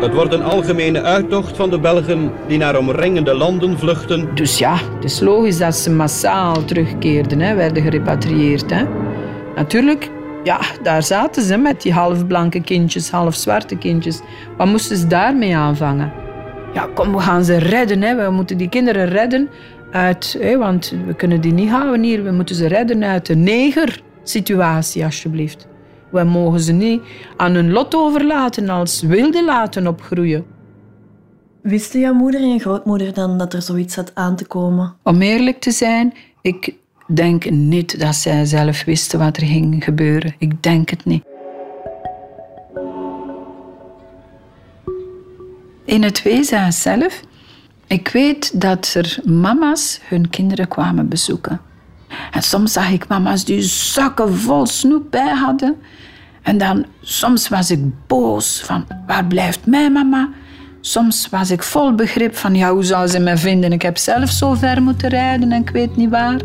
Het 0.00 0.14
wordt 0.14 0.32
een 0.32 0.42
algemene 0.42 1.02
uittocht 1.02 1.56
van 1.56 1.70
de 1.70 1.78
Belgen 1.78 2.30
die 2.48 2.58
naar 2.58 2.78
omringende 2.78 3.34
landen 3.34 3.78
vluchten. 3.78 4.34
Dus 4.34 4.58
ja, 4.58 4.74
het 4.94 5.04
is 5.04 5.20
logisch 5.20 5.58
dat 5.58 5.74
ze 5.74 5.90
massaal 5.90 6.64
terugkeerden, 6.64 7.40
hè, 7.40 7.54
werden 7.54 7.82
gerepatrieerd. 7.82 8.70
Hè. 8.70 8.84
Natuurlijk, 9.54 10.10
ja, 10.42 10.60
daar 10.82 11.02
zaten 11.02 11.42
ze 11.42 11.56
met 11.56 11.82
die 11.82 11.92
halfblanke 11.92 12.60
kindjes, 12.60 13.10
half 13.10 13.34
zwarte 13.34 13.76
kindjes. 13.76 14.20
Wat 14.56 14.66
moesten 14.66 14.96
ze 14.96 15.06
daarmee 15.06 15.56
aanvangen? 15.56 16.23
Ja, 16.74 16.88
kom, 16.94 17.12
we 17.12 17.20
gaan 17.20 17.44
ze 17.44 17.56
redden. 17.56 18.02
Hè. 18.02 18.24
We 18.24 18.30
moeten 18.30 18.56
die 18.56 18.68
kinderen 18.68 19.06
redden 19.06 19.48
uit... 19.90 20.36
Hè, 20.40 20.58
want 20.58 20.94
we 21.06 21.14
kunnen 21.14 21.40
die 21.40 21.52
niet 21.52 21.70
houden 21.70 22.02
hier. 22.02 22.24
We 22.24 22.30
moeten 22.30 22.56
ze 22.56 22.66
redden 22.66 23.04
uit 23.04 23.26
de 23.26 23.36
neger-situatie, 23.36 25.04
alsjeblieft. 25.04 25.66
We 26.10 26.24
mogen 26.24 26.60
ze 26.60 26.72
niet 26.72 27.02
aan 27.36 27.54
hun 27.54 27.72
lot 27.72 27.94
overlaten 27.94 28.68
als 28.68 29.02
wilde 29.02 29.44
laten 29.44 29.86
opgroeien. 29.86 30.44
Wisten 31.62 32.00
jouw 32.00 32.14
moeder 32.14 32.40
en 32.40 32.52
je 32.52 32.58
grootmoeder 32.58 33.14
dan 33.14 33.38
dat 33.38 33.52
er 33.52 33.62
zoiets 33.62 33.96
had 33.96 34.14
aan 34.14 34.36
te 34.36 34.46
komen? 34.46 34.94
Om 35.02 35.22
eerlijk 35.22 35.60
te 35.60 35.70
zijn, 35.70 36.14
ik 36.40 36.74
denk 37.06 37.50
niet 37.50 38.00
dat 38.00 38.14
zij 38.14 38.44
zelf 38.44 38.84
wisten 38.84 39.18
wat 39.18 39.36
er 39.36 39.46
ging 39.46 39.84
gebeuren. 39.84 40.34
Ik 40.38 40.62
denk 40.62 40.90
het 40.90 41.04
niet. 41.04 41.24
In 45.84 46.02
het 46.02 46.22
weeshuis 46.22 46.82
zelf, 46.82 47.20
ik 47.86 48.08
weet 48.08 48.60
dat 48.60 48.94
er 48.94 49.18
mama's 49.24 50.00
hun 50.04 50.30
kinderen 50.30 50.68
kwamen 50.68 51.08
bezoeken. 51.08 51.60
En 52.30 52.42
soms 52.42 52.72
zag 52.72 52.90
ik 52.90 53.08
mama's 53.08 53.44
die 53.44 53.62
zakken 53.62 54.34
vol 54.34 54.66
snoep 54.66 55.10
bij 55.10 55.34
hadden. 55.34 55.76
En 56.42 56.58
dan, 56.58 56.84
soms 57.00 57.48
was 57.48 57.70
ik 57.70 58.06
boos 58.06 58.62
van, 58.64 58.86
waar 59.06 59.24
blijft 59.24 59.66
mijn 59.66 59.92
mama? 59.92 60.28
Soms 60.80 61.28
was 61.30 61.50
ik 61.50 61.62
vol 61.62 61.94
begrip 61.94 62.36
van, 62.36 62.54
ja, 62.54 62.72
hoe 62.72 62.84
zou 62.84 63.06
ze 63.06 63.18
me 63.18 63.36
vinden? 63.36 63.72
Ik 63.72 63.82
heb 63.82 63.98
zelf 63.98 64.30
zo 64.30 64.54
ver 64.54 64.82
moeten 64.82 65.08
rijden 65.08 65.52
en 65.52 65.60
ik 65.60 65.70
weet 65.70 65.96
niet 65.96 66.10
waar. 66.10 66.40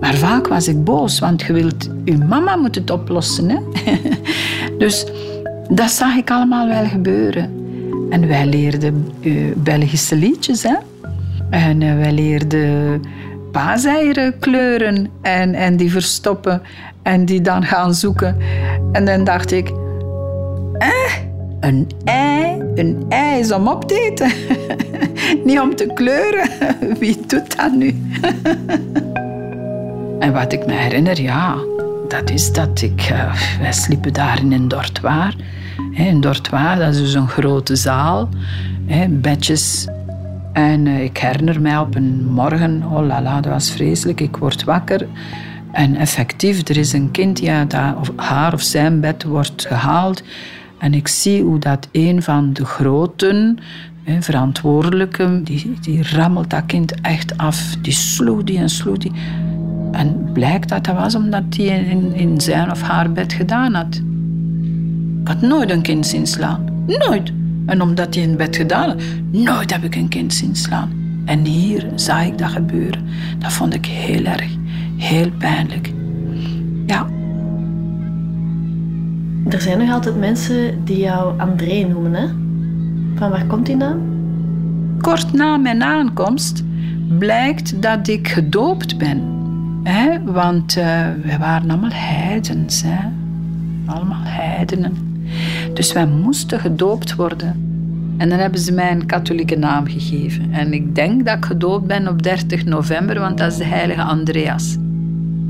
Maar 0.00 0.14
vaak 0.14 0.46
was 0.46 0.68
ik 0.68 0.84
boos, 0.84 1.18
want 1.18 1.42
je 1.42 1.52
wilt, 1.52 1.88
je 2.04 2.18
mama 2.18 2.56
moet 2.56 2.74
het 2.74 2.90
oplossen. 2.90 3.48
Hè? 3.48 3.58
dus 4.78 5.06
dat 5.70 5.90
zag 5.90 6.14
ik 6.14 6.30
allemaal 6.30 6.68
wel 6.68 6.84
gebeuren. 6.84 7.59
En 8.10 8.28
wij 8.28 8.46
leerden 8.46 9.08
uh, 9.20 9.52
Belgische 9.56 10.16
liedjes. 10.16 10.62
Hè? 10.62 10.74
En 11.50 11.80
uh, 11.80 11.96
wij 11.96 12.12
leerden 12.12 13.02
paaseieren 13.52 14.38
kleuren 14.38 15.08
en, 15.22 15.54
en 15.54 15.76
die 15.76 15.90
verstoppen 15.90 16.62
en 17.02 17.24
die 17.24 17.40
dan 17.40 17.64
gaan 17.64 17.94
zoeken. 17.94 18.36
En 18.92 19.04
dan 19.04 19.24
dacht 19.24 19.52
ik, 19.52 19.72
eh, 20.78 21.14
een 21.60 21.88
ei, 22.04 22.62
een 22.74 23.04
ei 23.08 23.40
is 23.40 23.52
om 23.52 23.68
op 23.68 23.88
te 23.88 24.10
eten. 24.10 24.32
Niet 25.46 25.60
om 25.60 25.76
te 25.76 25.90
kleuren. 25.94 26.48
Wie 27.00 27.18
doet 27.26 27.56
dat 27.56 27.72
nu? 27.72 28.02
en 30.24 30.32
wat 30.32 30.52
ik 30.52 30.66
me 30.66 30.72
herinner, 30.72 31.20
ja, 31.20 31.56
dat 32.08 32.30
is 32.30 32.52
dat 32.52 32.82
ik... 32.82 33.08
Uh, 33.12 33.34
wij 33.60 33.72
sliepen 33.72 34.12
daar 34.12 34.38
in 34.38 34.52
een 34.52 34.68
dortoir. 34.68 35.34
Een 36.08 36.20
dortoir, 36.20 36.78
dat 36.78 36.94
is 36.94 37.00
dus 37.00 37.14
een 37.14 37.28
grote 37.28 37.76
zaal. 37.76 38.28
Bedjes 39.08 39.88
en 40.52 40.86
uh, 40.86 41.02
ik 41.02 41.18
herinner 41.18 41.60
mij 41.60 41.78
op 41.78 41.94
een 41.94 42.24
morgen, 42.24 42.82
oh 42.84 43.06
la 43.06 43.22
la, 43.22 43.40
dat 43.40 43.52
was 43.52 43.70
vreselijk. 43.70 44.20
Ik 44.20 44.36
word 44.36 44.64
wakker 44.64 45.06
en 45.72 45.96
effectief, 45.96 46.68
er 46.68 46.76
is 46.76 46.92
een 46.92 47.10
kind 47.10 47.40
ja, 47.40 47.66
of 48.00 48.12
haar 48.16 48.52
of 48.52 48.62
zijn 48.62 49.00
bed 49.00 49.22
wordt 49.22 49.66
gehaald. 49.66 50.22
En 50.78 50.94
ik 50.94 51.08
zie 51.08 51.42
hoe 51.42 51.58
dat 51.58 51.88
een 51.92 52.22
van 52.22 52.52
de 52.52 52.64
groten, 52.64 53.58
hè, 54.02 54.22
verantwoordelijke, 54.22 55.42
die, 55.42 55.78
die 55.80 56.02
rammelt 56.02 56.50
dat 56.50 56.66
kind 56.66 57.00
echt 57.00 57.38
af. 57.38 57.76
Die 57.82 57.92
sloeg 57.92 58.42
die 58.42 58.58
en 58.58 58.68
sloeg 58.68 58.96
die. 58.96 59.12
En 59.92 60.30
blijkt 60.32 60.68
dat 60.68 60.84
dat 60.84 60.94
was 60.94 61.14
omdat 61.14 61.42
hij 61.56 61.66
in, 61.66 62.14
in 62.14 62.40
zijn 62.40 62.70
of 62.70 62.82
haar 62.82 63.12
bed 63.12 63.32
gedaan 63.32 63.74
had. 63.74 64.00
Ik 65.20 65.28
had 65.28 65.40
nooit 65.40 65.70
een 65.70 65.82
kind 65.82 66.06
zien 66.06 66.26
slaan. 66.26 66.84
Nooit. 66.86 67.32
En 67.66 67.82
omdat 67.82 68.14
hij 68.14 68.24
in 68.24 68.36
bed 68.36 68.56
gedaan 68.56 68.88
had, 68.88 69.02
nooit 69.30 69.72
heb 69.72 69.82
ik 69.82 69.94
een 69.94 70.08
kind 70.08 70.34
zien 70.34 70.56
slaan. 70.56 70.90
En 71.24 71.44
hier 71.44 71.86
zag 71.94 72.24
ik 72.24 72.38
dat 72.38 72.50
gebeuren. 72.50 73.04
Dat 73.38 73.52
vond 73.52 73.74
ik 73.74 73.86
heel 73.86 74.24
erg, 74.24 74.56
heel 74.96 75.30
pijnlijk. 75.38 75.92
Ja. 76.86 77.06
Er 79.48 79.60
zijn 79.60 79.78
nog 79.78 79.90
altijd 79.90 80.18
mensen 80.18 80.84
die 80.84 80.98
jou 80.98 81.40
André 81.40 81.86
noemen, 81.88 82.14
hè? 82.14 82.26
Van 83.14 83.30
waar 83.30 83.46
komt 83.46 83.66
die 83.66 83.76
naam? 83.76 83.98
Kort 85.00 85.32
na 85.32 85.56
mijn 85.56 85.82
aankomst 85.82 86.64
blijkt 87.18 87.82
dat 87.82 88.08
ik 88.08 88.28
gedoopt 88.28 88.98
ben. 88.98 89.22
Hè? 89.82 90.22
Want 90.24 90.76
uh, 90.76 90.84
wij 91.24 91.38
waren 91.38 91.70
allemaal 91.70 91.90
heidens. 91.92 92.82
Hè? 92.82 93.08
Allemaal 93.86 94.22
heidenen. 94.22 95.09
Dus 95.74 95.92
wij 95.92 96.06
moesten 96.06 96.60
gedoopt 96.60 97.14
worden. 97.14 97.68
En 98.18 98.28
dan 98.28 98.38
hebben 98.38 98.60
ze 98.60 98.72
mij 98.72 98.90
een 98.90 99.06
katholieke 99.06 99.56
naam 99.56 99.86
gegeven. 99.86 100.52
En 100.52 100.72
ik 100.72 100.94
denk 100.94 101.26
dat 101.26 101.36
ik 101.36 101.44
gedoopt 101.44 101.86
ben 101.86 102.08
op 102.08 102.22
30 102.22 102.64
november, 102.64 103.20
want 103.20 103.38
dat 103.38 103.52
is 103.52 103.58
de 103.58 103.64
heilige 103.64 104.02
Andreas. 104.02 104.76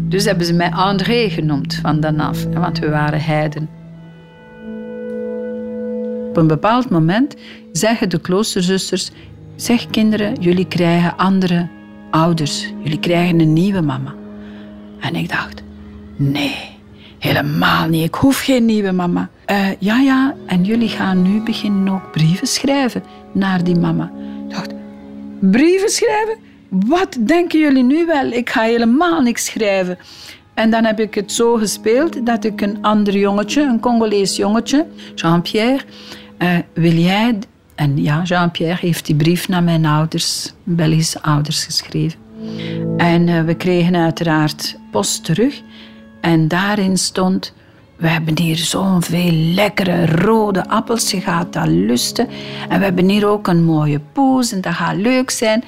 Dus 0.08 0.24
hebben 0.24 0.46
ze 0.46 0.52
mij 0.52 0.70
André 0.70 1.28
genoemd 1.30 1.74
van 1.74 2.00
dan 2.00 2.20
af, 2.20 2.44
want 2.44 2.78
we 2.78 2.88
waren 2.88 3.20
heiden. 3.20 3.68
Op 6.28 6.36
een 6.36 6.46
bepaald 6.46 6.90
moment 6.90 7.36
zeggen 7.72 8.08
de 8.08 8.20
kloosterzusters: 8.20 9.10
Zeg 9.56 9.86
kinderen, 9.86 10.34
jullie 10.40 10.66
krijgen 10.66 11.16
andere 11.16 11.68
ouders. 12.10 12.72
Jullie 12.82 13.00
krijgen 13.00 13.40
een 13.40 13.52
nieuwe 13.52 13.80
mama. 13.80 14.14
En 15.00 15.14
ik 15.14 15.28
dacht: 15.28 15.62
Nee, 16.16 16.78
Helemaal 17.20 17.88
niet. 17.88 18.04
Ik 18.04 18.14
hoef 18.14 18.40
geen 18.40 18.64
nieuwe 18.64 18.92
mama. 18.92 19.28
Uh, 19.50 19.68
ja, 19.78 19.98
ja, 20.00 20.34
en 20.46 20.64
jullie 20.64 20.88
gaan 20.88 21.22
nu 21.22 21.42
beginnen 21.42 21.92
ook 21.92 22.12
brieven 22.12 22.46
schrijven 22.46 23.02
naar 23.32 23.64
die 23.64 23.78
mama. 23.78 24.12
Ik 24.48 24.54
dacht, 24.54 24.72
brieven 25.40 25.88
schrijven? 25.88 26.36
Wat 26.68 27.16
denken 27.20 27.58
jullie 27.58 27.82
nu 27.82 28.06
wel? 28.06 28.26
Ik 28.26 28.50
ga 28.50 28.62
helemaal 28.62 29.20
niks 29.20 29.44
schrijven. 29.44 29.98
En 30.54 30.70
dan 30.70 30.84
heb 30.84 31.00
ik 31.00 31.14
het 31.14 31.32
zo 31.32 31.54
gespeeld 31.54 32.26
dat 32.26 32.44
ik 32.44 32.60
een 32.60 32.78
ander 32.82 33.16
jongetje, 33.16 33.62
een 33.62 33.80
Congolees 33.80 34.36
jongetje, 34.36 34.86
Jean-Pierre, 35.14 35.80
uh, 36.38 36.58
wil 36.74 36.92
jij... 36.92 37.38
En 37.74 38.02
ja, 38.02 38.22
Jean-Pierre 38.22 38.78
heeft 38.80 39.06
die 39.06 39.14
brief 39.14 39.48
naar 39.48 39.62
mijn 39.62 39.86
ouders, 39.86 40.52
Belgische 40.64 41.22
ouders, 41.22 41.64
geschreven. 41.64 42.18
En 42.96 43.26
uh, 43.26 43.42
we 43.42 43.54
kregen 43.54 43.96
uiteraard 43.96 44.78
post 44.90 45.24
terug. 45.24 45.62
En 46.20 46.48
daarin 46.48 46.96
stond: 46.96 47.52
We 48.00 48.08
hebben 48.08 48.38
hier 48.38 48.56
zoveel 48.56 49.32
lekkere 49.32 50.06
rode 50.06 50.68
appels. 50.68 51.10
Je 51.10 51.20
gaat 51.20 51.52
dat 51.52 51.66
lusten. 51.66 52.28
En 52.68 52.78
we 52.78 52.84
hebben 52.84 53.08
hier 53.08 53.26
ook 53.26 53.46
een 53.46 53.64
mooie 53.64 54.00
poes 54.12 54.52
en 54.52 54.60
dat 54.60 54.72
gaat 54.72 54.96
leuk 54.96 55.30
zijn. 55.30 55.64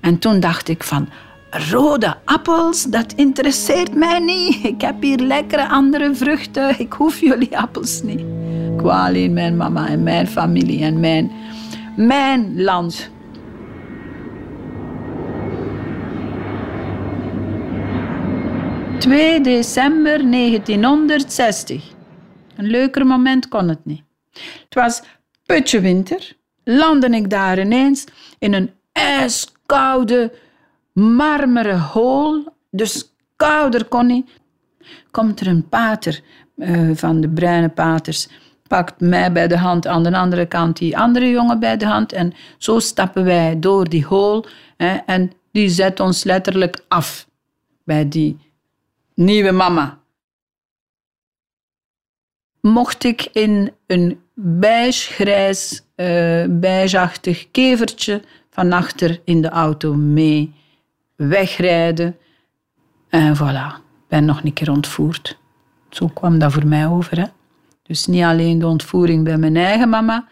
En 0.00 0.18
toen 0.18 0.40
dacht 0.40 0.68
ik 0.68 0.82
van. 0.82 1.08
Rode 1.50 2.14
appels, 2.24 2.82
dat 2.84 3.12
interesseert 3.12 3.94
mij 3.94 4.18
niet. 4.18 4.64
Ik 4.64 4.80
heb 4.80 5.02
hier 5.02 5.18
lekkere 5.18 5.68
andere 5.68 6.14
vruchten. 6.14 6.80
Ik 6.80 6.92
hoef 6.92 7.20
jullie 7.20 7.58
appels 7.58 8.02
niet. 8.02 8.20
Ik 8.74 8.80
wou 8.80 9.06
alleen 9.06 9.32
mijn 9.32 9.56
mama 9.56 9.88
en 9.88 10.02
mijn 10.02 10.26
familie 10.26 10.82
en 10.82 11.00
mijn, 11.00 11.32
mijn 11.96 12.62
land. 12.62 13.10
2 19.08 19.40
december 19.40 20.30
1960. 20.30 21.82
Een 22.56 22.66
leuker 22.66 23.06
moment 23.06 23.48
kon 23.48 23.68
het 23.68 23.84
niet. 23.84 24.02
Het 24.32 24.74
was 24.74 25.02
putje 25.46 25.80
winter. 25.80 26.36
Landde 26.64 27.08
ik 27.08 27.30
daar 27.30 27.58
ineens 27.58 28.04
in 28.38 28.52
een 28.54 28.70
ijskoude 28.92 30.32
marmeren 30.92 31.80
hol. 31.80 32.44
Dus 32.70 33.14
kouder 33.36 33.84
kon 33.84 34.06
niet. 34.06 34.30
Komt 35.10 35.40
er 35.40 35.46
een 35.46 35.68
pater 35.68 36.20
uh, 36.56 36.90
van 36.94 37.20
de 37.20 37.28
bruine 37.28 37.68
paters 37.68 38.28
pakt 38.66 39.00
mij 39.00 39.32
bij 39.32 39.48
de 39.48 39.58
hand, 39.58 39.86
aan 39.86 40.02
de 40.02 40.16
andere 40.16 40.46
kant 40.46 40.76
die 40.76 40.98
andere 40.98 41.30
jongen 41.30 41.60
bij 41.60 41.76
de 41.76 41.86
hand. 41.86 42.12
En 42.12 42.32
zo 42.58 42.78
stappen 42.78 43.24
wij 43.24 43.58
door 43.58 43.88
die 43.88 44.04
hol. 44.04 44.44
Hè, 44.76 44.96
en 45.06 45.32
die 45.52 45.68
zet 45.68 46.00
ons 46.00 46.24
letterlijk 46.24 46.84
af 46.88 47.28
bij 47.84 48.08
die 48.08 48.46
nieuwe 49.18 49.50
mama. 49.52 49.98
Mocht 52.60 53.04
ik 53.04 53.28
in 53.32 53.72
een 53.86 54.20
beige-grijs, 54.34 55.82
uh, 55.96 56.44
beigeachtig 56.48 57.50
kevertje 57.50 58.22
van 58.50 58.72
achter 58.72 59.20
in 59.24 59.42
de 59.42 59.48
auto 59.48 59.94
mee 59.94 60.54
wegrijden. 61.16 62.16
En 63.08 63.36
voilà, 63.36 63.82
ben 64.08 64.24
nog 64.24 64.42
een 64.42 64.52
keer 64.52 64.70
ontvoerd. 64.70 65.38
Zo 65.90 66.06
kwam 66.06 66.38
dat 66.38 66.52
voor 66.52 66.66
mij 66.66 66.86
over. 66.86 67.18
Hè? 67.18 67.26
Dus 67.82 68.06
niet 68.06 68.24
alleen 68.24 68.58
de 68.58 68.66
ontvoering 68.66 69.24
bij 69.24 69.38
mijn 69.38 69.56
eigen 69.56 69.88
mama, 69.88 70.28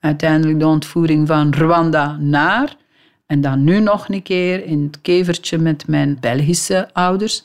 uiteindelijk 0.00 0.58
de 0.58 0.66
ontvoering 0.66 1.26
van 1.26 1.54
Rwanda 1.54 2.16
naar. 2.16 2.76
En 3.26 3.40
dan 3.40 3.64
nu 3.64 3.80
nog 3.80 4.08
een 4.08 4.22
keer 4.22 4.64
in 4.64 4.82
het 4.82 5.00
kevertje 5.00 5.58
met 5.58 5.86
mijn 5.88 6.16
Belgische 6.20 6.94
ouders 6.94 7.44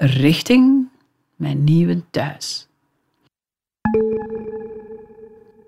richting 0.00 0.88
mijn 1.36 1.64
nieuwe 1.64 2.02
thuis. 2.10 2.68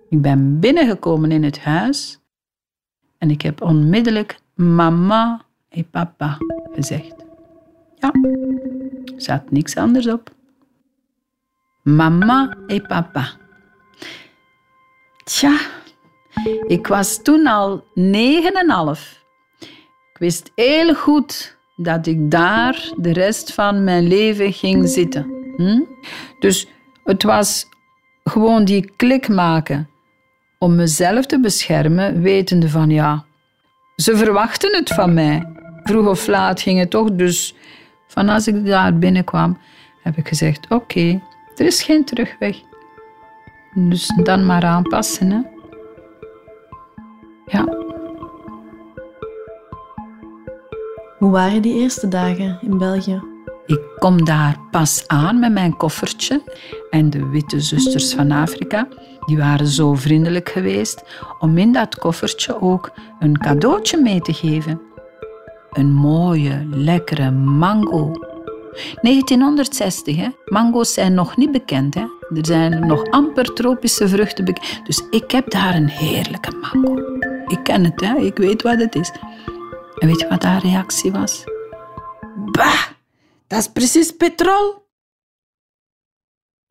Ik 0.09 0.21
ben 0.23 0.61
binnengekomen 0.61 1.33
in 1.33 1.43
het 1.43 1.61
huis 1.61 2.19
en 3.19 3.31
ik 3.31 3.43
heb 3.43 3.63
onmiddellijk 3.63 4.39
mama 4.55 5.45
en 5.69 5.91
papa 5.91 6.37
gezegd. 6.73 7.15
Ja, 7.95 8.13
er 9.15 9.21
zat 9.21 9.51
niks 9.51 9.77
anders 9.77 10.07
op. 10.09 10.35
Mama 11.83 12.57
en 12.67 12.87
papa. 12.87 13.31
Tja, 15.25 15.61
ik 16.67 16.87
was 16.87 17.23
toen 17.23 17.47
al 17.47 17.85
negen 17.95 18.53
en 18.53 18.71
half. 18.71 19.25
Ik 20.13 20.19
wist 20.19 20.53
heel 20.55 20.95
goed 20.95 21.61
dat 21.77 22.07
ik 22.07 22.31
daar 22.31 22.93
de 22.97 23.13
rest 23.13 23.55
van 23.55 23.85
mijn 23.85 24.07
leven 24.07 24.53
ging 24.53 24.89
zitten. 24.89 25.27
Hm? 25.57 25.81
Dus 26.39 26.69
het 27.05 27.23
was 27.23 27.67
gewoon 28.25 28.65
die 28.65 28.93
klik 28.97 29.29
maken 29.29 29.89
om 30.59 30.75
mezelf 30.75 31.27
te 31.27 31.41
beschermen, 31.41 32.23
wetende 32.23 32.69
van 32.69 32.91
ja, 32.91 33.25
ze 33.97 34.17
verwachten 34.17 34.77
het 34.77 34.89
van 34.89 35.15
mij. 35.15 35.47
Vroeg 35.83 36.07
of 36.07 36.27
laat 36.27 36.61
ging 36.61 36.79
het 36.79 36.91
toch, 36.91 37.13
dus 37.13 37.55
van 38.07 38.29
als 38.29 38.47
ik 38.47 38.67
daar 38.67 38.99
binnenkwam, 38.99 39.59
heb 40.03 40.17
ik 40.17 40.29
gezegd: 40.29 40.71
Oké, 40.71 41.23
er 41.57 41.67
is 41.67 41.83
geen 41.83 42.05
terugweg. 42.05 42.57
Dus 43.75 44.13
dan 44.23 44.47
maar 44.47 44.65
aanpassen. 44.65 45.31
Hè? 45.31 45.41
Ja. 47.47 47.82
Hoe 51.23 51.31
waren 51.31 51.63
die 51.63 51.75
eerste 51.75 52.09
dagen 52.09 52.59
in 52.63 52.79
België? 52.79 53.23
Ik 53.67 53.81
kom 53.99 54.25
daar 54.25 54.57
pas 54.71 55.05
aan 55.07 55.39
met 55.39 55.53
mijn 55.53 55.77
koffertje 55.77 56.43
en 56.91 57.11
de 57.11 57.29
witte 57.29 57.61
zusters 57.61 58.15
van 58.15 58.31
Afrika, 58.31 58.89
die 59.27 59.37
waren 59.37 59.67
zo 59.67 59.95
vriendelijk 59.95 60.49
geweest 60.49 61.03
om 61.39 61.59
in 61.59 61.73
dat 61.73 61.99
koffertje 61.99 62.61
ook 62.61 62.93
een 63.19 63.39
cadeautje 63.39 63.97
mee 63.97 64.21
te 64.21 64.33
geven. 64.33 64.81
Een 65.73 65.93
mooie, 65.93 66.67
lekkere 66.71 67.31
mango. 67.31 68.13
1960, 69.03 70.17
hè? 70.17 70.29
Mango's 70.45 70.93
zijn 70.93 71.15
nog 71.15 71.37
niet 71.37 71.53
bekend. 71.53 71.95
Hè? 71.95 72.05
Er 72.35 72.47
zijn 72.47 72.87
nog 72.87 73.11
amper 73.11 73.53
tropische 73.53 74.09
vruchten 74.09 74.45
bekend. 74.45 74.81
Dus 74.85 75.03
ik 75.11 75.31
heb 75.31 75.51
daar 75.51 75.75
een 75.75 75.89
heerlijke 75.89 76.51
mango. 76.61 76.97
Ik 77.47 77.59
ken 77.63 77.85
het, 77.85 78.01
hè? 78.01 78.17
ik 78.17 78.37
weet 78.37 78.63
wat 78.63 78.79
het 78.79 78.95
is. 78.95 79.13
En 80.03 80.09
weet 80.09 80.21
je 80.21 80.29
wat 80.29 80.43
haar 80.43 80.61
reactie 80.63 81.13
was? 81.13 81.45
Bah, 82.37 82.83
dat 83.47 83.59
is 83.59 83.69
precies 83.69 84.11
petrol. 84.11 84.87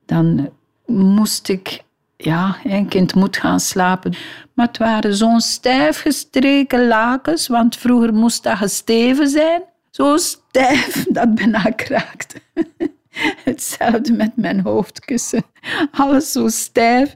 Dan 0.05 0.49
moest 0.85 1.49
ik, 1.49 1.83
ja, 2.17 2.57
een 2.63 2.87
kind 2.87 3.15
moet 3.15 3.37
gaan 3.37 3.59
slapen. 3.59 4.13
Maar 4.53 4.67
het 4.67 4.77
waren 4.77 5.15
zo'n 5.15 5.39
stijf 5.39 6.01
gestreken 6.01 6.87
lakens, 6.87 7.47
want 7.47 7.77
vroeger 7.77 8.13
moest 8.13 8.43
dat 8.43 8.57
gesteven 8.57 9.27
zijn. 9.29 9.63
Zo 9.91 10.17
stijf 10.17 11.05
dat 11.09 11.35
bijna 11.35 11.61
kraakte. 11.61 12.41
Hetzelfde 13.43 14.13
met 14.13 14.35
mijn 14.35 14.59
hoofdkussen. 14.61 15.43
Alles 15.91 16.31
zo 16.31 16.47
stijf. 16.47 17.15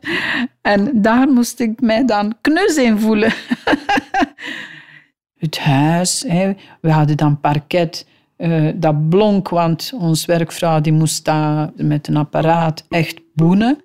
En 0.61 1.01
daar 1.01 1.27
moest 1.27 1.59
ik 1.59 1.81
mij 1.81 2.05
dan 2.05 2.37
knus 2.41 2.75
in 2.75 2.99
voelen. 2.99 3.33
Het 5.45 5.59
huis, 5.59 6.25
we 6.81 6.91
hadden 6.91 7.17
dan 7.17 7.39
parket. 7.39 8.07
Uh, 8.37 8.71
dat 8.75 9.09
blonk, 9.09 9.49
want 9.49 9.91
onze 9.99 10.27
werkvrouw 10.27 10.81
die 10.81 10.93
moest 10.93 11.25
daar 11.25 11.71
met 11.75 12.07
een 12.07 12.17
apparaat 12.17 12.85
echt 12.89 13.19
boenen. 13.33 13.77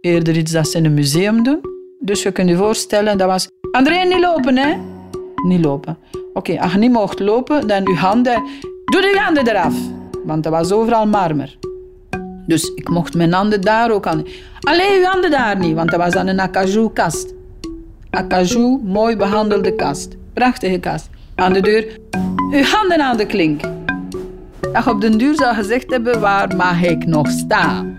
Eerder 0.00 0.36
iets 0.36 0.52
dat 0.52 0.68
ze 0.68 0.78
in 0.78 0.84
een 0.84 0.94
museum 0.94 1.42
doen. 1.42 1.60
Dus 2.00 2.22
je 2.22 2.32
kunt 2.32 2.48
je 2.48 2.56
voorstellen, 2.56 3.18
dat 3.18 3.26
was... 3.26 3.48
André, 3.70 4.04
niet 4.04 4.20
lopen, 4.20 4.56
hè? 4.56 4.76
Niet 5.46 5.64
lopen. 5.64 5.98
Oké, 6.32 6.60
als 6.60 6.72
je 6.72 6.78
niet 6.78 6.92
mocht 6.92 7.20
lopen, 7.20 7.66
dan 7.66 7.82
je 7.82 7.94
handen... 7.94 8.42
Doe 8.84 9.00
de 9.00 9.20
handen 9.24 9.48
eraf. 9.48 9.74
Want 10.24 10.42
dat 10.42 10.52
was 10.52 10.72
overal 10.72 11.06
marmer. 11.06 11.58
Dus 12.46 12.72
ik 12.74 12.88
mocht 12.88 13.14
mijn 13.14 13.32
handen 13.32 13.60
daar 13.60 13.90
ook 13.90 14.06
aan... 14.06 14.24
Allee, 14.60 14.98
uw 14.98 15.04
handen 15.04 15.30
daar 15.30 15.58
niet, 15.58 15.74
want 15.74 15.90
dat 15.90 16.00
was 16.00 16.12
dan 16.12 16.26
een 16.26 16.40
acajou-kast. 16.40 17.34
Acajou, 18.10 18.80
mooi 18.84 19.16
behandelde 19.16 19.74
kast. 19.74 20.17
Prachtige 20.38 20.78
kast. 20.78 21.10
Aan 21.34 21.52
de 21.52 21.60
deur, 21.60 21.98
uw 22.50 22.62
handen 22.62 23.00
aan 23.00 23.16
de 23.16 23.26
klink. 23.26 23.60
Dat 24.60 24.84
je 24.84 24.90
op 24.90 25.00
den 25.00 25.18
duur 25.18 25.34
zou 25.34 25.54
gezegd 25.54 25.90
hebben, 25.90 26.20
waar 26.20 26.56
mag 26.56 26.82
ik 26.82 27.06
nog 27.06 27.30
staan? 27.30 27.98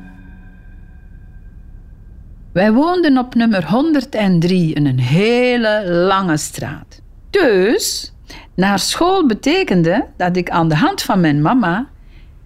Wij 2.54 2.72
woonden 2.72 3.18
op 3.18 3.36
nummer 3.36 3.70
103 3.70 4.74
in 4.74 4.86
een 4.86 5.00
hele 5.00 5.90
lange 5.90 6.38
straat. 6.38 7.02
Dus 7.30 8.14
naar 8.56 8.80
school 8.80 9.26
betekende 9.26 10.06
dat 10.18 10.38
ik 10.38 10.50
aan 10.50 10.70
de 10.70 10.76
hand 10.76 11.02
van 11.02 11.20
mijn 11.20 11.42
mama 11.42 11.88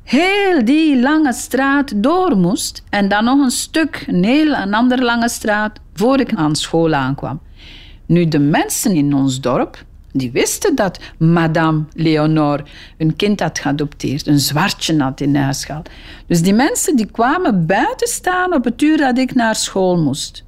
heel 0.04 0.66
die 0.66 1.02
lange 1.02 1.34
straat 1.34 2.04
door 2.04 2.38
moest 2.38 2.84
en 2.90 3.08
dan 3.08 3.24
nog 3.24 3.40
een 3.40 3.52
stuk, 3.52 4.04
een 4.08 4.24
heel 4.24 4.54
een 4.54 4.74
andere 4.74 5.04
lange 5.04 5.30
straat, 5.30 5.80
voor 5.94 6.20
ik 6.20 6.34
aan 6.34 6.56
school 6.56 6.94
aankwam. 6.94 7.42
Nu, 8.06 8.28
de 8.28 8.40
mensen 8.40 8.96
in 8.96 9.14
ons 9.14 9.42
dorp, 9.42 9.84
die 10.12 10.32
wisten 10.32 10.76
dat 10.76 11.00
madame 11.18 11.84
Leonore 11.94 12.64
een 12.98 13.16
kind 13.16 13.40
had 13.40 13.60
geadopteerd, 13.60 14.28
een 14.28 14.40
zwartje 14.40 15.02
had 15.02 15.22
in 15.22 15.36
huis 15.36 15.66
gehad. 15.66 15.90
Dus 16.28 16.42
die 16.42 16.54
mensen 16.54 16.96
die 16.96 17.12
kwamen 17.12 17.66
buiten 17.66 18.08
staan 18.08 18.54
op 18.54 18.64
het 18.64 18.82
uur 18.82 18.98
dat 18.98 19.18
ik 19.18 19.34
naar 19.34 19.56
school 19.56 19.98
moest. 19.98 20.44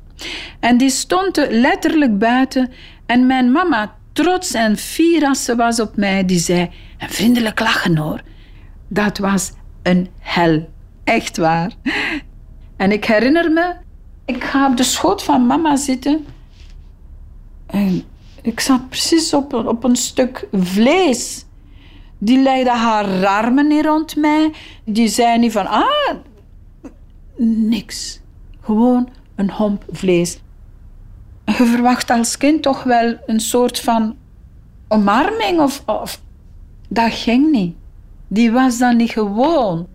En 0.60 0.78
die 0.78 0.90
stonden 0.90 1.60
letterlijk 1.60 2.18
buiten 2.18 2.72
en 3.06 3.28
mijn 3.28 3.52
mama, 3.52 3.96
trots 4.14 4.54
en 4.54 4.78
fier 4.78 5.26
als 5.26 5.44
ze 5.44 5.56
was 5.56 5.80
op 5.80 5.96
mij, 5.96 6.26
die 6.26 6.40
zei, 6.40 6.70
en 6.98 7.10
vriendelijk 7.10 7.60
lachen 7.60 7.98
hoor, 7.98 8.22
dat 8.88 9.18
was 9.18 9.52
een 9.84 10.10
hel. 10.20 10.74
Echt 11.04 11.38
waar. 11.38 11.72
En 12.78 12.92
ik 12.92 13.06
herinner 13.06 13.52
me, 13.52 13.74
ik 14.26 14.44
ga 14.44 14.68
op 14.70 14.78
de 14.78 14.84
schoot 14.84 15.24
van 15.24 15.46
mama 15.46 15.76
zitten 15.76 16.26
en 17.66 18.04
ik 18.42 18.60
zat 18.60 18.90
precies 18.90 19.34
op, 19.34 19.54
op 19.54 19.84
een 19.84 19.96
stuk 19.96 20.48
vlees. 20.52 21.46
Die 22.18 22.42
legde 22.42 22.70
haar 22.70 23.26
armen 23.26 23.68
niet 23.68 23.86
rond 23.86 24.16
mij. 24.16 24.52
Die 24.84 25.08
zei 25.08 25.40
niet 25.40 25.52
van, 25.52 25.68
ah, 25.68 26.16
niks. 27.38 28.20
Gewoon 28.62 29.10
een 29.36 29.52
homp 29.52 29.84
vlees. 29.92 30.40
Je 31.46 31.54
verwacht 31.54 32.10
als 32.10 32.38
kind 32.38 32.62
toch 32.62 32.84
wel 32.84 33.16
een 33.26 33.40
soort 33.40 33.80
van 33.80 34.16
omarming 34.88 35.60
of, 35.60 35.84
of 35.86 36.22
dat 36.88 37.12
ging 37.12 37.52
niet. 37.52 37.76
Die 38.28 38.52
was 38.52 38.78
dan 38.78 38.98
niet 38.98 39.12
gewoon. 39.12 39.88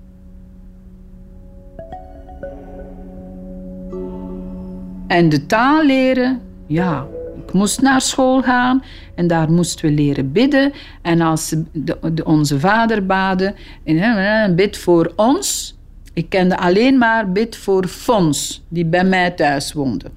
En 5.07 5.29
de 5.29 5.47
taal 5.47 5.85
leren, 5.85 6.41
ja, 6.67 7.07
moest 7.53 7.81
naar 7.81 8.01
school 8.01 8.43
gaan 8.43 8.83
en 9.15 9.27
daar 9.27 9.51
moesten 9.51 9.89
we 9.89 9.95
leren 9.95 10.33
bidden. 10.33 10.73
En 11.03 11.21
als 11.21 11.55
de, 11.73 12.25
onze 12.25 12.61
vader 12.61 13.07
baden, 13.07 13.55
een 13.85 14.55
bid 14.55 14.79
voor 14.79 15.13
ons. 15.17 15.79
Ik 16.15 16.29
kende 16.29 16.59
alleen 16.59 16.99
maar 16.99 17.33
bid 17.33 17.57
voor 17.57 17.87
Fons, 17.87 18.65
die 18.69 18.85
bij 18.85 19.05
mij 19.05 19.31
thuis 19.31 19.73
woonde. 19.73 20.11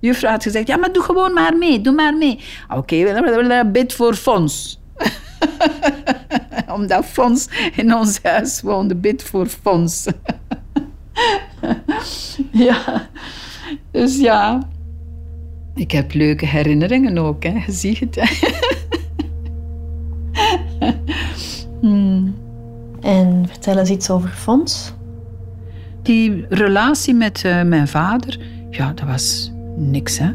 Juffrouw 0.00 0.30
had 0.30 0.42
gezegd, 0.42 0.66
ja, 0.66 0.76
maar 0.76 0.92
doe 0.92 1.02
gewoon 1.02 1.32
maar 1.32 1.56
mee, 1.56 1.80
doe 1.80 1.94
maar 1.94 2.16
mee. 2.16 2.40
Oké, 2.68 2.96
okay, 2.96 3.70
bid 3.70 3.92
voor 3.92 4.14
Fons. 4.14 4.80
Omdat 6.76 7.04
Fons 7.04 7.48
in 7.76 7.94
ons 7.94 8.18
huis 8.22 8.60
woonde, 8.60 8.94
bid 8.94 9.22
voor 9.22 9.46
Fons. 9.46 10.06
ja, 12.50 13.08
dus 13.90 14.18
ja, 14.18 14.68
ik 15.74 15.90
heb 15.90 16.14
leuke 16.14 16.46
herinneringen 16.46 17.18
ook, 17.18 17.42
hè. 17.42 17.62
je 17.66 17.72
ziet 17.72 18.00
het. 18.00 18.16
hmm. 21.80 22.34
En 23.00 23.44
vertel 23.48 23.78
eens 23.78 23.90
iets 23.90 24.10
over 24.10 24.28
Fons. 24.28 24.92
Die 26.02 26.44
relatie 26.48 27.14
met 27.14 27.42
uh, 27.46 27.62
mijn 27.62 27.88
vader, 27.88 28.38
ja, 28.70 28.92
dat 28.94 29.06
was 29.06 29.52
niks. 29.76 30.18
Hè. 30.18 30.30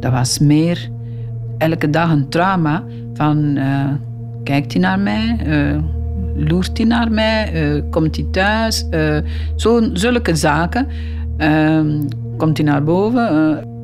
Dat 0.00 0.12
was 0.12 0.38
meer 0.38 0.90
elke 1.58 1.90
dag 1.90 2.10
een 2.10 2.28
trauma 2.28 2.84
van... 3.14 3.56
Uh, 3.56 3.90
kijkt 4.44 4.72
hij 4.72 4.82
naar 4.82 4.98
mij? 4.98 5.38
Uh, 5.46 5.82
loert 6.34 6.76
hij 6.76 6.86
naar 6.86 7.10
mij? 7.10 7.84
komt 7.90 8.16
hij 8.16 8.26
thuis? 8.30 8.86
zo, 9.56 9.88
zulke 9.92 10.34
zaken. 10.34 10.86
Ehm, 11.36 12.00
komt 12.36 12.56
hij 12.56 12.66
naar 12.66 12.84
boven? 12.84 13.75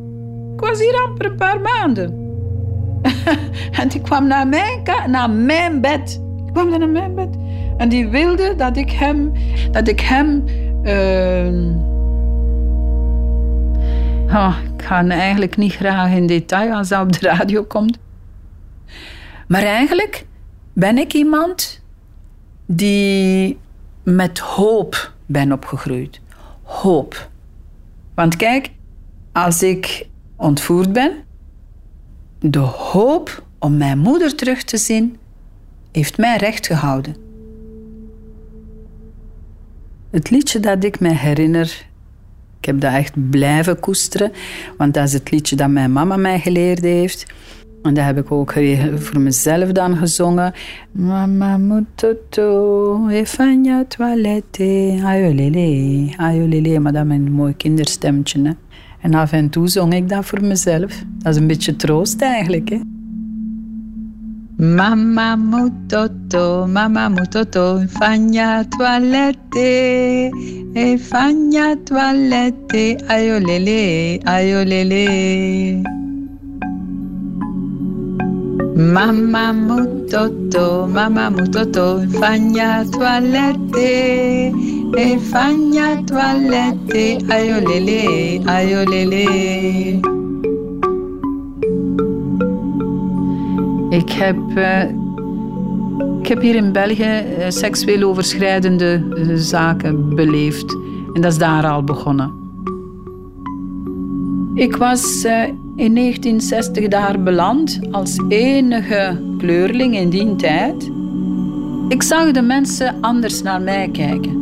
Was 0.68 0.78
hier 0.78 1.02
amper 1.06 1.26
een 1.26 1.36
paar 1.36 1.60
maanden. 1.60 2.10
en 3.80 3.88
die 3.88 4.00
kwam 4.00 4.26
naar 4.26 4.48
mijn, 4.48 4.82
naar 5.06 5.30
mijn 5.30 5.80
bed. 5.80 6.20
Kwam 6.52 6.68
naar 6.78 6.88
mijn 6.88 7.14
bed. 7.14 7.28
En 7.76 7.88
die 7.88 8.08
wilde 8.08 8.54
dat 8.56 8.76
ik 8.76 8.90
hem... 8.90 9.32
Dat 9.70 9.88
ik 9.88 10.00
hem 10.00 10.44
oh, 14.32 14.56
ik 14.76 14.82
ga 14.82 15.08
eigenlijk 15.08 15.56
niet 15.56 15.72
graag 15.72 16.10
in 16.10 16.26
detail 16.26 16.72
als 16.72 16.88
dat 16.88 17.02
op 17.02 17.12
de 17.12 17.28
radio 17.28 17.62
komt. 17.62 17.98
Maar 19.48 19.62
eigenlijk 19.62 20.26
ben 20.72 20.98
ik 20.98 21.12
iemand 21.12 21.82
die 22.66 23.58
met 24.02 24.38
hoop 24.38 25.12
ben 25.26 25.52
opgegroeid. 25.52 26.20
Hoop. 26.62 27.30
Want 28.14 28.36
kijk, 28.36 28.70
als 29.32 29.62
ik 29.62 30.06
ontvoerd 30.42 30.92
ben. 30.92 31.12
De 32.38 32.58
hoop 32.58 33.44
om 33.58 33.76
mijn 33.76 33.98
moeder 33.98 34.34
terug 34.34 34.62
te 34.62 34.76
zien 34.76 35.16
heeft 35.92 36.18
mij 36.18 36.36
recht 36.36 36.66
gehouden. 36.66 37.16
Het 40.10 40.30
liedje 40.30 40.60
dat 40.60 40.84
ik 40.84 41.00
me 41.00 41.08
herinner, 41.08 41.86
ik 42.58 42.64
heb 42.64 42.80
dat 42.80 42.92
echt 42.92 43.30
blijven 43.30 43.80
koesteren, 43.80 44.32
want 44.76 44.94
dat 44.94 45.06
is 45.06 45.12
het 45.12 45.30
liedje 45.30 45.56
dat 45.56 45.70
mijn 45.70 45.92
mama 45.92 46.16
mij 46.16 46.40
geleerd 46.40 46.82
heeft. 46.82 47.26
En 47.82 47.94
dat 47.94 48.04
heb 48.04 48.18
ik 48.18 48.32
ook 48.32 48.52
voor 48.94 49.20
mezelf 49.20 49.72
dan 49.72 49.96
gezongen. 49.96 50.52
Mama 50.92 51.56
mutoto, 51.56 53.08
efanya 53.08 53.84
toilette, 53.88 55.00
ayolele, 55.04 56.12
ayolele. 56.16 56.78
Maar 56.78 56.92
dat 56.92 57.06
is 57.06 57.12
een 57.12 57.32
mooi 57.32 57.56
kinderstemtje. 57.56 58.42
Hè? 58.42 58.52
En 59.02 59.14
af 59.14 59.32
en 59.32 59.48
toe 59.50 59.68
zong 59.68 59.94
ik 59.94 60.08
dat 60.08 60.24
voor 60.24 60.44
mezelf. 60.44 61.04
Dat 61.18 61.34
is 61.34 61.40
een 61.40 61.46
beetje 61.46 61.76
troost 61.76 62.20
eigenlijk. 62.20 62.68
Hè? 62.68 62.80
Mama 64.56 65.36
mutoto, 65.36 66.66
mama 66.66 67.08
mutoto, 67.08 67.82
fagna 67.88 68.64
toilette, 68.68 70.30
e 70.72 70.98
fagna 70.98 71.76
toilette, 71.84 72.98
aiolele, 73.06 74.20
aiolele. 74.24 75.82
Mama 78.76 79.52
mutoto, 79.52 80.86
mama 80.86 81.30
mutoto, 81.30 82.04
fagna 82.08 82.84
toilette, 82.90 84.52
e 84.94 85.18
fagna 85.18 86.02
toilette, 86.04 87.20
aiolele, 87.28 88.40
aiolele. 88.44 89.24
Ik 93.90 94.10
heb, 94.10 94.36
uh, 94.54 94.82
ik 96.20 96.26
heb 96.26 96.40
hier 96.40 96.54
in 96.54 96.72
België 96.72 97.24
uh, 97.38 97.44
seksueel 97.48 98.02
overschrijdende 98.02 99.04
uh, 99.14 99.34
zaken 99.34 100.14
beleefd. 100.14 100.72
En 101.12 101.20
dat 101.20 101.32
is 101.32 101.38
daar 101.38 101.66
al 101.66 101.84
begonnen. 101.84 102.40
Ik 104.54 104.76
was 104.76 105.24
in 105.76 105.94
1960 105.94 106.88
daar 106.88 107.22
beland 107.22 107.80
als 107.90 108.20
enige 108.28 109.20
kleurling 109.38 109.96
in 109.96 110.10
die 110.10 110.36
tijd. 110.36 110.90
Ik 111.88 112.02
zag 112.02 112.30
de 112.30 112.42
mensen 112.42 112.94
anders 113.00 113.42
naar 113.42 113.60
mij 113.60 113.88
kijken. 113.92 114.41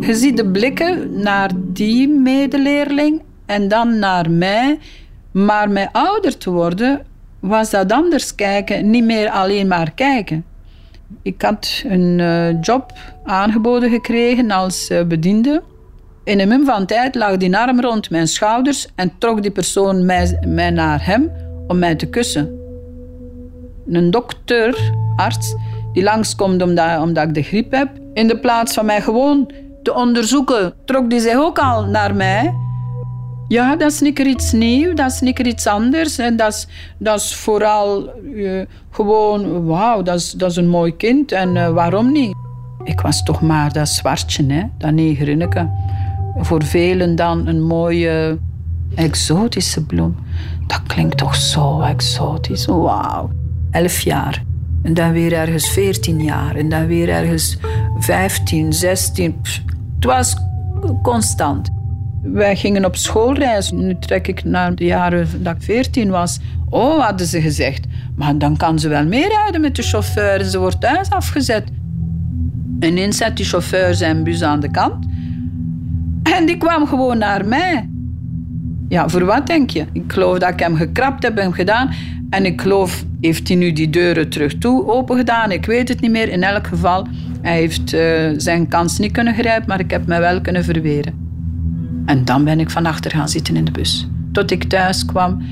Je 0.00 0.14
ziet 0.14 0.36
de 0.36 0.46
blikken 0.46 1.20
naar 1.20 1.50
die 1.56 2.08
medeleerling 2.08 3.22
en 3.46 3.68
dan 3.68 3.98
naar 3.98 4.30
mij. 4.30 4.78
Maar 5.30 5.70
met 5.70 5.88
ouder 5.92 6.38
te 6.38 6.50
worden 6.50 7.06
was 7.40 7.70
dat 7.70 7.92
anders 7.92 8.34
kijken, 8.34 8.90
niet 8.90 9.04
meer 9.04 9.30
alleen 9.30 9.66
maar 9.66 9.92
kijken. 9.94 10.44
Ik 11.22 11.42
had 11.42 11.82
een 11.86 12.18
uh, 12.18 12.60
job 12.60 12.92
aangeboden 13.24 13.90
gekregen 13.90 14.50
als 14.50 14.90
uh, 14.90 15.02
bediende. 15.02 15.62
In 16.24 16.40
een 16.40 16.48
mum 16.48 16.64
van 16.64 16.86
tijd 16.86 17.14
lag 17.14 17.36
die 17.36 17.56
arm 17.56 17.80
rond 17.80 18.10
mijn 18.10 18.28
schouders 18.28 18.88
en 18.94 19.12
trok 19.18 19.42
die 19.42 19.50
persoon 19.50 20.04
mij, 20.04 20.38
mij 20.46 20.70
naar 20.70 21.06
hem 21.06 21.30
om 21.66 21.78
mij 21.78 21.94
te 21.94 22.06
kussen. 22.06 22.58
Een 23.88 24.10
dokter, 24.10 24.92
arts, 25.16 25.54
die 25.92 26.02
langskomt 26.02 26.62
omdat, 26.62 27.00
omdat 27.00 27.24
ik 27.28 27.34
de 27.34 27.42
griep 27.42 27.72
heb, 27.72 27.88
in 28.12 28.28
de 28.28 28.38
plaats 28.38 28.74
van 28.74 28.84
mij 28.84 29.00
gewoon 29.00 29.50
te 29.82 29.94
onderzoeken, 29.94 30.74
trok 30.84 31.10
die 31.10 31.20
zich 31.20 31.36
ook 31.36 31.58
al 31.58 31.84
naar 31.84 32.14
mij 32.14 32.54
ja, 33.50 33.76
dat 33.76 33.90
is 33.90 34.00
niet 34.00 34.18
iets 34.18 34.52
nieuws, 34.52 34.94
dat 34.94 35.10
is 35.10 35.20
niet 35.20 35.38
iets 35.38 35.66
anders. 35.66 36.18
En 36.18 36.36
dat 36.36 36.52
is, 36.52 36.66
dat 36.98 37.20
is 37.20 37.34
vooral 37.34 38.10
uh, 38.34 38.62
gewoon, 38.90 39.64
wauw, 39.64 40.02
dat 40.02 40.14
is, 40.14 40.32
dat 40.32 40.50
is 40.50 40.56
een 40.56 40.68
mooi 40.68 40.96
kind 40.96 41.32
en 41.32 41.56
uh, 41.56 41.68
waarom 41.68 42.12
niet? 42.12 42.34
Ik 42.84 43.00
was 43.00 43.22
toch 43.22 43.40
maar 43.42 43.72
dat 43.72 43.88
zwartje, 43.88 44.52
hè, 44.52 44.62
dat 44.78 44.92
negerinneke. 44.92 45.68
Voor 46.36 46.64
velen 46.64 47.16
dan 47.16 47.46
een 47.46 47.62
mooie 47.62 48.38
exotische 48.94 49.84
bloem. 49.84 50.16
Dat 50.66 50.82
klinkt 50.86 51.16
toch 51.16 51.34
zo 51.34 51.80
exotisch, 51.80 52.66
wauw. 52.66 53.30
Elf 53.70 54.00
jaar. 54.00 54.42
En 54.82 54.94
dan 54.94 55.12
weer 55.12 55.32
ergens 55.32 55.68
veertien 55.68 56.22
jaar. 56.22 56.56
En 56.56 56.68
dan 56.68 56.86
weer 56.86 57.08
ergens 57.08 57.58
vijftien, 57.98 58.72
zestien. 58.72 59.40
Het 59.94 60.04
was 60.04 60.36
constant. 61.02 61.70
Wij 62.22 62.56
gingen 62.56 62.84
op 62.84 62.96
schoolreis. 62.96 63.70
Nu 63.70 63.96
trek 63.98 64.28
ik 64.28 64.44
naar 64.44 64.74
de 64.74 64.84
jaren 64.84 65.42
dat 65.42 65.56
ik 65.56 65.62
14 65.62 66.10
was. 66.10 66.40
Oh, 66.68 67.04
hadden 67.04 67.26
ze 67.26 67.40
gezegd. 67.40 67.86
Maar 68.16 68.38
dan 68.38 68.56
kan 68.56 68.78
ze 68.78 68.88
wel 68.88 69.06
meerijden 69.06 69.60
met 69.60 69.76
de 69.76 69.82
chauffeur. 69.82 70.44
Ze 70.44 70.58
wordt 70.58 70.80
thuis 70.80 71.10
afgezet. 71.10 71.64
Ineens 72.80 73.16
zet 73.16 73.36
die 73.36 73.46
chauffeur 73.46 73.94
zijn 73.94 74.24
bus 74.24 74.42
aan 74.42 74.60
de 74.60 74.70
kant. 74.70 75.06
En 76.22 76.46
die 76.46 76.56
kwam 76.56 76.86
gewoon 76.86 77.18
naar 77.18 77.46
mij. 77.46 77.88
Ja, 78.88 79.08
voor 79.08 79.24
wat 79.24 79.46
denk 79.46 79.70
je? 79.70 79.86
Ik 79.92 80.12
geloof 80.12 80.38
dat 80.38 80.48
ik 80.52 80.58
hem 80.58 80.76
gekrapt 80.76 81.22
heb 81.22 81.36
en 81.36 81.54
gedaan. 81.54 81.90
En 82.30 82.44
ik 82.46 82.60
geloof, 82.60 83.04
heeft 83.20 83.48
hij 83.48 83.56
nu 83.56 83.72
die 83.72 83.90
deuren 83.90 84.28
terug 84.28 84.58
toe 84.58 84.86
open 84.86 85.16
gedaan? 85.16 85.50
Ik 85.50 85.66
weet 85.66 85.88
het 85.88 86.00
niet 86.00 86.10
meer. 86.10 86.28
In 86.28 86.42
elk 86.42 86.66
geval, 86.66 87.06
hij 87.42 87.56
heeft 87.56 87.94
uh, 87.94 88.30
zijn 88.36 88.68
kans 88.68 88.98
niet 88.98 89.12
kunnen 89.12 89.34
grijpen, 89.34 89.68
maar 89.68 89.80
ik 89.80 89.90
heb 89.90 90.06
mij 90.06 90.20
wel 90.20 90.40
kunnen 90.40 90.64
verweren. 90.64 91.28
En 92.06 92.24
dan 92.24 92.44
ben 92.44 92.60
ik 92.60 92.70
van 92.70 92.86
achter 92.86 93.10
gaan 93.10 93.28
zitten 93.28 93.56
in 93.56 93.64
de 93.64 93.70
bus. 93.70 94.08
Tot 94.32 94.50
ik 94.50 94.64
thuis 94.64 95.04
kwam. 95.04 95.42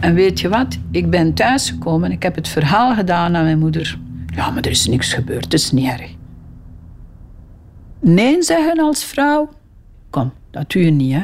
En 0.00 0.14
weet 0.14 0.40
je 0.40 0.48
wat? 0.48 0.78
Ik 0.90 1.10
ben 1.10 1.34
thuisgekomen 1.34 2.08
en 2.08 2.14
ik 2.14 2.22
heb 2.22 2.34
het 2.34 2.48
verhaal 2.48 2.94
gedaan 2.94 3.36
aan 3.36 3.44
mijn 3.44 3.58
moeder. 3.58 3.98
Ja, 4.34 4.50
maar 4.50 4.62
er 4.62 4.70
is 4.70 4.86
niks 4.86 5.12
gebeurd, 5.12 5.44
het 5.44 5.54
is 5.54 5.72
niet 5.72 5.90
erg. 5.90 6.10
Nee 8.00 8.42
zeggen 8.42 8.78
als 8.78 9.04
vrouw? 9.04 9.50
Kom, 10.10 10.32
dat 10.50 10.70
doe 10.70 10.84
je 10.84 10.90
niet, 10.90 11.12
hè. 11.12 11.22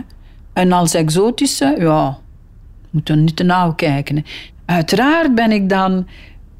En 0.53 0.73
als 0.73 0.95
exotische? 0.95 1.77
Ja, 1.79 2.19
moet 2.91 3.09
er 3.09 3.17
niet 3.17 3.37
te 3.37 3.45
nauw 3.45 3.75
kijken. 3.75 4.25
Uiteraard 4.67 5.35
ben 5.35 5.53
ik 5.53 5.69
dan 5.69 6.07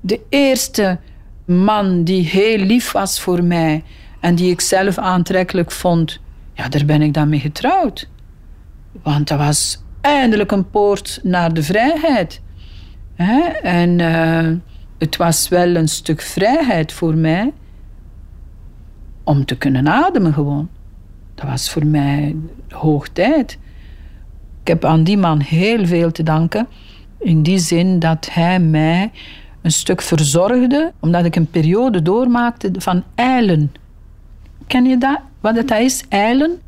de 0.01 0.21
eerste 0.29 0.99
man 1.45 2.05
die 2.05 2.25
heel 2.25 2.59
lief 2.59 2.93
was 2.93 3.21
voor 3.21 3.45
mij 3.45 3.85
en 4.21 4.35
die 4.35 4.51
ik 4.51 4.61
zelf 4.61 4.99
aantrekkelijk 4.99 5.71
vond 5.71 6.21
ja, 6.57 6.69
daar 6.69 6.85
ben 6.85 7.03
ik 7.03 7.15
dan 7.15 7.29
mee 7.29 7.41
getrouwd. 7.41 8.09
Want 9.03 9.29
dat 9.29 9.39
was 9.39 9.83
eindelijk 10.01 10.53
een 10.53 10.71
poort 10.71 11.21
naar 11.23 11.55
de 11.55 11.63
vrijheid. 11.63 12.41
En 13.63 13.99
uh, 13.99 14.53
het 14.99 15.17
was 15.17 15.49
wel 15.49 15.77
een 15.77 15.89
stuk 15.89 16.21
vrijheid 16.21 16.93
voor 16.93 17.15
mij 17.15 17.53
om 19.25 19.45
te 19.45 19.57
kunnen 19.57 19.89
ademen 19.89 20.33
gewoon. 20.33 20.69
Dat 21.35 21.47
was 21.47 21.71
voor 21.71 21.87
mij 21.87 22.37
hoog 22.69 23.09
tijd. 23.09 23.59
Ik 24.61 24.69
heb 24.69 24.85
aan 24.85 25.05
die 25.05 25.19
man 25.19 25.41
heel 25.41 25.87
veel 25.87 26.13
te 26.13 26.23
danken. 26.23 26.69
In 27.19 27.43
die 27.43 27.59
zin 27.59 27.99
dat 27.99 28.29
hij 28.31 28.61
mij 28.61 29.11
een 29.63 29.73
stuk 29.73 30.03
verzorgde, 30.03 30.93
omdat 31.01 31.25
ik 31.25 31.37
een 31.37 31.51
periode 31.51 32.03
doormaakte 32.03 32.71
van 32.79 33.05
eilen. 33.15 33.73
Ken 34.67 34.85
je 34.85 34.99
dat? 34.99 35.19
Wat 35.41 35.57
het 35.57 35.71
is, 35.71 36.05
eilen. 36.09 36.61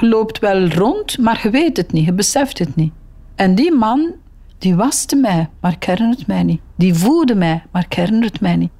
Je 0.00 0.08
loopt 0.08 0.38
wel 0.38 0.68
rond, 0.68 1.18
maar 1.18 1.40
je 1.42 1.50
weet 1.50 1.76
het 1.76 1.92
niet, 1.92 2.04
je 2.04 2.12
beseft 2.12 2.58
het 2.58 2.76
niet. 2.76 2.92
En 3.34 3.54
die 3.54 3.72
man, 3.72 4.12
die 4.58 4.74
waste 4.74 5.16
mij, 5.16 5.48
maar 5.60 5.72
ik 5.72 5.84
het 5.84 6.26
mij 6.26 6.42
niet. 6.42 6.60
Die 6.76 6.94
voedde 6.94 7.34
mij, 7.34 7.62
maar 7.70 7.86
ik 7.88 7.94
het 7.94 8.40
mij 8.40 8.56
niet. 8.56 8.70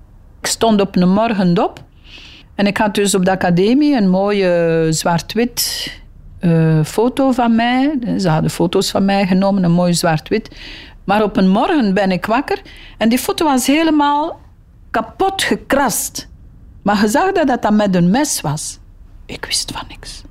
Ik 0.40 0.47
stond 0.47 0.81
op 0.81 0.97
een 0.97 1.09
morgen 1.09 1.64
op 1.64 1.85
en 2.55 2.66
ik 2.66 2.77
had 2.77 2.95
dus 2.95 3.14
op 3.14 3.25
de 3.25 3.31
academie 3.31 3.97
een 3.97 4.09
mooie 4.09 4.87
zwart-wit 4.90 6.01
uh, 6.42 6.85
foto 6.85 7.33
van 7.33 7.55
mij. 7.55 7.98
Ze 8.18 8.28
hadden 8.28 8.50
foto's 8.50 8.90
van 8.90 9.05
mij 9.05 9.26
genomen, 9.26 9.64
een 9.64 9.72
mooi 9.72 9.94
zwart-wit. 9.94 10.57
Maar 11.05 11.22
op 11.22 11.37
een 11.37 11.48
morgen 11.48 11.94
ben 11.94 12.11
ik 12.11 12.26
wakker 12.26 12.62
en 12.98 13.09
die 13.09 13.18
foto 13.18 13.44
was 13.44 13.66
helemaal 13.66 14.40
kapot 14.90 15.42
gekrast. 15.42 16.28
Maar 16.83 17.00
je 17.00 17.09
zag 17.09 17.33
dat 17.33 17.62
dat 17.62 17.72
met 17.72 17.94
een 17.94 18.11
mes 18.11 18.40
was. 18.40 18.78
Ik 19.26 19.44
wist 19.44 19.70
van 19.70 19.85
niks. 19.88 20.22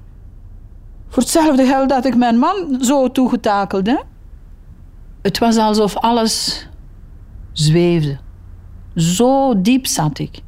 Voor 1.09 1.23
hetzelfde 1.23 1.65
geld 1.65 1.89
dat 1.89 2.05
ik 2.05 2.15
mijn 2.15 2.37
man 2.37 2.77
zo 2.81 3.11
toegetakeld. 3.11 4.03
Het 5.21 5.37
was 5.37 5.57
alsof 5.57 5.97
alles 5.97 6.67
zweefde. 7.51 8.17
Zo 8.95 9.61
diep 9.61 9.87
zat 9.87 10.19
ik. 10.19 10.41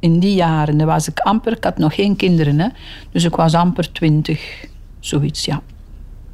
In 0.00 0.20
die 0.20 0.34
jaren 0.34 0.86
was 0.86 1.08
ik 1.08 1.18
amper, 1.18 1.52
ik 1.52 1.64
had 1.64 1.78
nog 1.78 1.94
geen 1.94 2.16
kinderen, 2.16 2.58
hè? 2.58 2.68
dus 3.10 3.24
ik 3.24 3.36
was 3.36 3.54
amper 3.54 3.92
twintig, 3.92 4.67
zoiets, 5.00 5.44
ja. 5.44 5.62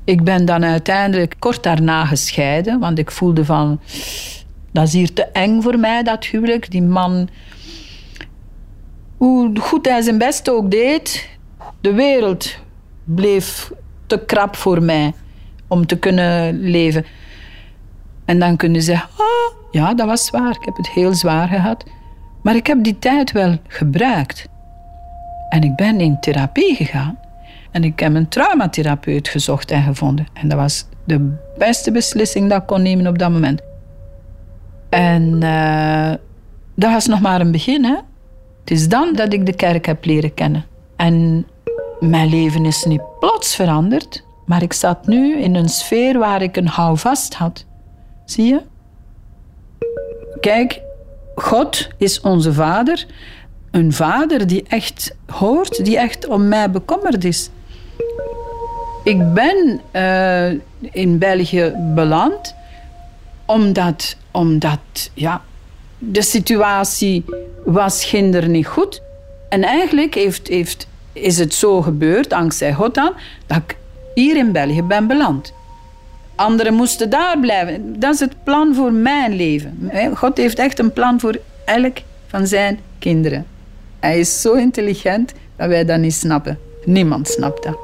Ik 0.05 0.25
ben 0.25 0.45
dan 0.45 0.65
uiteindelijk 0.65 1.35
kort 1.39 1.63
daarna 1.63 2.05
gescheiden, 2.05 2.79
want 2.81 2.99
ik 2.99 3.11
voelde 3.11 3.45
van, 3.45 3.81
dat 4.73 4.87
is 4.87 4.93
hier 4.93 5.13
te 5.13 5.25
eng 5.25 5.61
voor 5.63 5.79
mij, 5.79 6.03
dat 6.03 6.25
huwelijk. 6.25 6.71
Die 6.71 6.83
man 6.83 7.29
hoe 9.17 9.59
goed 9.61 9.89
hij 9.89 10.03
zijn 10.03 10.19
best 10.19 10.51
ook 10.51 10.71
deed, 10.71 11.29
de 11.81 11.93
wereld 11.93 12.59
bleef 13.05 13.73
te 14.07 14.25
krap 14.27 14.57
voor 14.57 14.83
mij 14.83 15.13
om 15.69 15.87
te 15.87 15.99
kunnen 15.99 16.61
leven. 16.61 17.05
En 18.25 18.39
dan 18.39 18.57
kunnen 18.57 18.81
ze 18.81 18.87
zeggen, 18.87 19.09
oh, 19.19 19.57
ja, 19.71 19.95
dat 19.95 20.07
was 20.07 20.25
zwaar. 20.25 20.51
Ik 20.51 20.65
heb 20.65 20.77
het 20.77 20.89
heel 20.89 21.15
zwaar 21.15 21.49
gehad. 21.49 21.85
Maar 22.43 22.57
ik 22.57 22.67
heb 22.67 22.85
die 22.85 22.99
tijd 22.99 23.33
wel 23.33 23.59
gebruikt. 23.69 24.47
En 25.49 25.63
ik 25.63 25.77
ben 25.77 26.01
in 26.01 26.21
therapie 26.21 26.75
gegaan. 26.75 27.19
En 27.75 27.85
ik 27.85 28.01
heb 28.01 28.15
een 28.15 28.29
traumatherapeut 28.29 29.29
gezocht 29.29 29.71
en 29.71 29.83
gevonden. 29.83 30.27
En 30.33 30.49
dat 30.49 30.59
was 30.59 30.87
de 31.05 31.35
beste 31.59 31.93
beslissing 31.93 32.51
dat 32.51 32.61
ik 32.61 32.67
kon 32.67 32.83
nemen 32.83 33.07
op 33.07 33.19
dat 33.19 33.31
moment. 33.31 33.61
En 34.89 35.41
uh, 35.43 36.13
dat 36.75 36.93
was 36.93 37.07
nog 37.07 37.21
maar 37.21 37.41
een 37.41 37.53
begin, 37.53 37.85
hè. 37.85 37.97
Het 38.61 38.71
is 38.71 38.89
dan 38.89 39.13
dat 39.15 39.33
ik 39.33 39.47
de 39.47 39.55
kerk 39.55 39.87
heb 39.87 40.05
leren 40.05 40.35
kennen. 40.35 40.65
En 40.97 41.47
mijn 42.01 42.29
leven 42.29 42.65
is 42.65 42.85
niet 42.85 43.03
plots 43.21 43.55
veranderd, 43.55 44.25
maar 44.47 44.63
ik 44.63 44.73
zat 44.73 45.07
nu 45.07 45.37
in 45.37 45.55
een 45.55 45.69
sfeer 45.69 46.19
waar 46.19 46.43
ik 46.43 46.57
een 46.57 46.69
houvast 46.69 47.35
had. 47.35 47.67
Zie 48.25 48.45
je? 48.45 48.61
kijk, 50.41 50.81
God 51.35 51.89
is 51.99 52.21
onze 52.21 52.53
vader. 52.53 53.07
Een 53.71 53.93
vader 53.93 54.47
die 54.47 54.65
echt 54.69 55.17
hoort, 55.27 55.85
die 55.85 55.99
echt 55.99 56.27
om 56.27 56.49
mij 56.49 56.71
bekommerd 56.71 57.25
is. 57.25 57.51
Ik 59.05 59.33
ben 59.35 59.81
uh, 59.93 60.61
in 60.93 61.19
België 61.19 61.73
beland 61.95 62.55
omdat, 63.47 64.17
omdat 64.31 65.11
ja, 65.15 65.43
de 65.99 66.23
situatie 66.23 67.25
was 67.65 68.05
ginder 68.05 68.49
niet 68.49 68.67
goed. 68.67 69.03
En 69.49 69.63
eigenlijk 69.63 70.15
heeft, 70.15 70.49
heeft, 70.49 70.87
is 71.13 71.39
het 71.39 71.55
zo 71.55 71.83
gebeurd, 71.83 72.31
dankzij 72.31 72.73
God 72.73 72.95
dan, 72.95 73.13
dat 73.47 73.57
ik 73.57 73.77
hier 74.15 74.37
in 74.37 74.53
België 74.53 74.83
ben 74.83 75.07
beland. 75.07 75.53
Anderen 76.35 76.75
moesten 76.75 77.11
daar 77.11 77.39
blijven. 77.41 78.01
Dat 78.01 78.15
is 78.15 78.21
het 78.21 78.45
plan 78.45 78.75
voor 78.75 78.93
mijn 78.93 79.37
leven. 79.37 79.91
God 80.15 80.37
heeft 80.37 80.59
echt 80.59 80.79
een 80.79 80.93
plan 80.93 81.21
voor 81.21 81.41
elk 81.65 81.97
van 82.27 82.47
zijn 82.47 82.79
kinderen. 82.99 83.47
Hij 84.01 84.19
is 84.19 84.41
zo 84.41 84.53
intelligent 84.53 85.33
dat 85.57 85.69
wij 85.69 85.85
dat 85.85 85.99
niet 85.99 86.15
snappen. 86.15 86.59
Niemand 86.85 87.29
snapt 87.29 87.63
dat. 87.63 87.84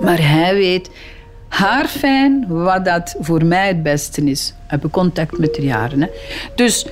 Maar 0.00 0.18
hij 0.20 0.54
weet 0.54 0.90
haarfijn 1.48 2.44
wat 2.48 2.84
dat 2.84 3.16
voor 3.20 3.44
mij 3.44 3.66
het 3.66 3.82
beste 3.82 4.24
is. 4.24 4.48
Ik 4.48 4.70
heb 4.70 4.90
contact 4.90 5.38
met 5.38 5.54
de 5.54 5.62
jaren. 5.62 6.00
Hè. 6.00 6.08
Dus 6.54 6.86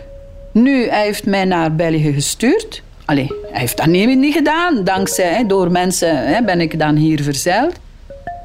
nu, 0.52 0.88
hij 0.88 1.04
heeft 1.04 1.26
mij 1.26 1.44
naar 1.44 1.74
België 1.74 2.12
gestuurd. 2.12 2.82
Allee, 3.04 3.32
hij 3.50 3.60
heeft 3.60 3.76
dat 3.76 3.86
niet, 3.86 4.18
niet 4.18 4.34
gedaan. 4.34 4.84
Dankzij, 4.84 5.34
hè, 5.34 5.46
door 5.46 5.70
mensen 5.70 6.26
hè, 6.26 6.42
ben 6.42 6.60
ik 6.60 6.78
dan 6.78 6.96
hier 6.96 7.22
verzeild. 7.22 7.74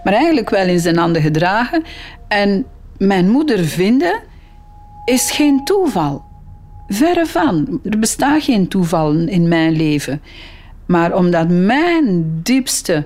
Maar 0.03 0.13
eigenlijk 0.13 0.49
wel 0.49 0.67
in 0.67 0.79
zijn 0.79 0.97
handen 0.97 1.21
gedragen. 1.21 1.83
En 2.27 2.65
mijn 2.97 3.29
moeder 3.29 3.65
vinden 3.65 4.19
is 5.05 5.31
geen 5.31 5.63
toeval. 5.63 6.23
Verre 6.87 7.25
van. 7.25 7.79
Er 7.83 7.99
bestaat 7.99 8.43
geen 8.43 8.67
toeval 8.67 9.13
in 9.13 9.47
mijn 9.47 9.71
leven. 9.71 10.21
Maar 10.85 11.15
omdat 11.15 11.49
mijn 11.49 12.39
diepste, 12.43 13.05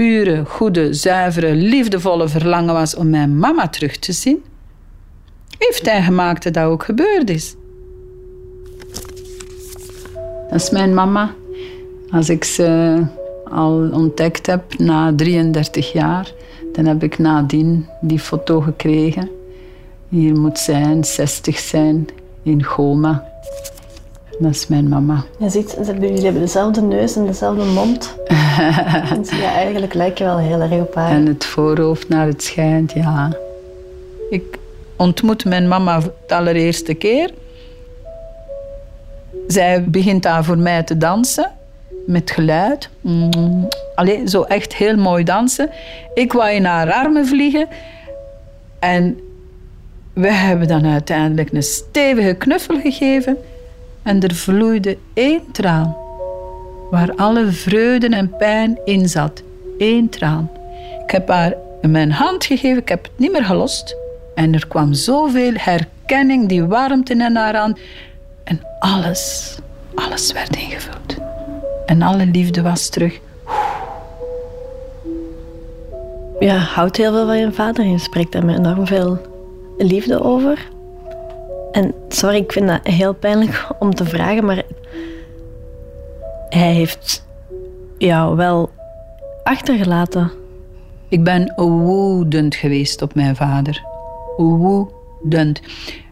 pure, 0.00 0.44
goede, 0.46 0.94
zuivere, 0.94 1.54
liefdevolle 1.54 2.28
verlangen 2.28 2.74
was 2.74 2.94
om 2.94 3.10
mijn 3.10 3.38
mama 3.38 3.68
terug 3.68 3.96
te 3.96 4.12
zien, 4.12 4.42
heeft 5.58 5.86
hij 5.86 6.02
gemaakt 6.02 6.42
dat 6.42 6.54
dat 6.54 6.64
ook 6.64 6.84
gebeurd 6.84 7.30
is. 7.30 7.54
Dat 10.50 10.60
is 10.60 10.70
mijn 10.70 10.94
mama. 10.94 11.34
Als 12.10 12.28
ik 12.28 12.44
ze 12.44 13.02
al 13.44 13.90
ontdekt 13.92 14.46
heb 14.46 14.78
na 14.78 15.14
33 15.14 15.92
jaar, 15.92 16.32
dan 16.72 16.84
heb 16.84 17.02
ik 17.02 17.18
nadien 17.18 17.86
die 18.00 18.18
foto 18.18 18.60
gekregen. 18.60 19.30
Hier 20.08 20.38
moet 20.38 20.58
zijn, 20.58 21.04
60 21.04 21.58
zijn, 21.58 22.06
in 22.42 22.64
Goma. 22.64 23.29
Dat 24.40 24.50
is 24.50 24.66
mijn 24.66 24.88
mama. 24.88 25.24
Je 25.38 25.48
ziet, 25.48 25.76
jullie 25.86 26.24
hebben 26.24 26.42
dezelfde 26.42 26.80
neus 26.80 27.16
en 27.16 27.26
dezelfde 27.26 27.64
mond. 27.64 28.14
ja, 29.40 29.52
eigenlijk 29.54 29.94
lijken 29.94 30.24
wel 30.24 30.38
heel 30.38 30.60
erg 30.60 30.72
op 30.72 30.94
haar. 30.94 31.10
En 31.10 31.26
het 31.26 31.44
voorhoofd 31.44 32.08
naar 32.08 32.26
het 32.26 32.42
schijnt, 32.42 32.92
ja. 32.92 33.32
Ik 34.30 34.58
ontmoet 34.96 35.44
mijn 35.44 35.68
mama 35.68 36.00
de 36.26 36.34
allereerste 36.34 36.94
keer. 36.94 37.30
Zij 39.46 39.84
begint 39.84 40.22
daar 40.22 40.44
voor 40.44 40.58
mij 40.58 40.82
te 40.82 40.96
dansen 40.96 41.50
met 42.06 42.30
geluid. 42.30 42.88
Mm. 43.00 43.68
Allee, 43.94 44.28
zo 44.28 44.42
echt 44.42 44.74
heel 44.74 44.96
mooi 44.96 45.24
dansen. 45.24 45.70
Ik 46.14 46.32
wou 46.32 46.50
in 46.50 46.64
haar 46.64 46.92
armen 46.92 47.26
vliegen. 47.26 47.68
En 48.78 49.20
we 50.12 50.32
hebben 50.32 50.68
dan 50.68 50.86
uiteindelijk 50.86 51.52
een 51.52 51.62
stevige 51.62 52.34
knuffel 52.34 52.80
gegeven. 52.80 53.36
En 54.02 54.20
er 54.20 54.34
vloeide 54.34 54.98
één 55.14 55.42
traan. 55.52 55.96
Waar 56.90 57.14
alle 57.16 57.46
vreugde 57.46 58.08
en 58.08 58.36
pijn 58.36 58.78
in 58.84 59.08
zat. 59.08 59.42
Eén 59.78 60.08
traan. 60.08 60.50
Ik 61.04 61.10
heb 61.10 61.28
haar 61.28 61.54
mijn 61.80 62.12
hand 62.12 62.44
gegeven. 62.44 62.78
Ik 62.78 62.88
heb 62.88 63.02
het 63.02 63.12
niet 63.16 63.32
meer 63.32 63.44
gelost. 63.44 63.96
En 64.34 64.54
er 64.54 64.66
kwam 64.68 64.92
zoveel 64.92 65.52
herkenning, 65.54 66.48
die 66.48 66.64
warmte 66.64 67.12
in 67.12 67.36
haar 67.36 67.56
hand. 67.56 67.78
En 68.44 68.60
alles, 68.78 69.56
alles 69.94 70.32
werd 70.32 70.56
ingevuld. 70.56 71.16
En 71.86 72.02
alle 72.02 72.26
liefde 72.26 72.62
was 72.62 72.88
terug. 72.88 73.20
Ja, 76.40 76.56
houdt 76.56 76.96
heel 76.96 77.12
veel 77.12 77.26
van 77.26 77.38
je 77.38 77.52
vader. 77.52 77.84
Je 77.84 77.98
spreekt 77.98 78.42
met 78.44 78.56
enorm 78.56 78.86
veel 78.86 79.18
liefde 79.78 80.22
over. 80.22 80.68
En 81.72 81.94
sorry, 82.08 82.36
ik 82.36 82.52
vind 82.52 82.68
dat 82.68 82.86
heel 82.86 83.14
pijnlijk 83.14 83.66
om 83.78 83.94
te 83.94 84.04
vragen, 84.04 84.44
maar 84.44 84.62
hij 86.48 86.72
heeft 86.72 87.26
jou 87.98 88.36
wel 88.36 88.70
achtergelaten. 89.42 90.30
Ik 91.08 91.24
ben 91.24 91.52
woedend 91.56 92.54
geweest 92.54 93.02
op 93.02 93.14
mijn 93.14 93.36
vader. 93.36 93.82
Woedend. 94.36 95.60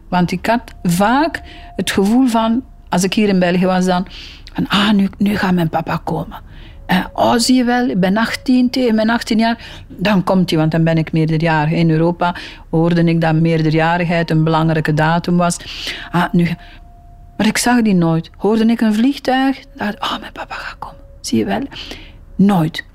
Want 0.09 0.31
ik 0.31 0.45
had 0.45 0.61
vaak 0.83 1.41
het 1.75 1.91
gevoel 1.91 2.27
van, 2.27 2.63
als 2.89 3.03
ik 3.03 3.13
hier 3.13 3.27
in 3.27 3.39
België 3.39 3.65
was 3.65 3.85
dan, 3.85 4.07
van 4.53 4.67
ah, 4.67 4.91
nu, 4.91 5.09
nu 5.17 5.37
gaat 5.37 5.53
mijn 5.53 5.69
papa 5.69 6.01
komen. 6.03 6.41
En, 6.89 7.09
oh, 7.13 7.33
zie 7.35 7.55
je 7.55 7.63
wel, 7.63 7.87
ik 7.87 7.99
ben 7.99 8.17
18, 8.17 8.69
tegen 8.69 8.95
mijn 8.95 9.09
18 9.09 9.37
jaar, 9.37 9.83
dan 9.87 10.23
komt 10.23 10.49
hij, 10.49 10.59
want 10.59 10.71
dan 10.71 10.83
ben 10.83 10.97
ik 10.97 11.11
meerderjarig. 11.11 11.71
In 11.71 11.89
Europa 11.89 12.35
hoorde 12.69 13.03
ik 13.03 13.21
dat 13.21 13.35
meerderjarigheid 13.35 14.29
een 14.29 14.43
belangrijke 14.43 14.93
datum 14.93 15.37
was. 15.37 15.57
Ah, 16.11 16.23
nu, 16.31 16.47
maar 17.37 17.47
ik 17.47 17.57
zag 17.57 17.81
die 17.81 17.93
nooit. 17.93 18.29
Hoorde 18.37 18.65
ik 18.65 18.81
een 18.81 18.93
vliegtuig, 18.93 19.63
dacht 19.75 19.99
oh, 19.99 20.19
mijn 20.19 20.31
papa 20.31 20.55
gaat 20.55 20.77
komen. 20.79 20.97
Zie 21.21 21.37
je 21.37 21.45
wel? 21.45 21.61
Nooit. 22.35 22.85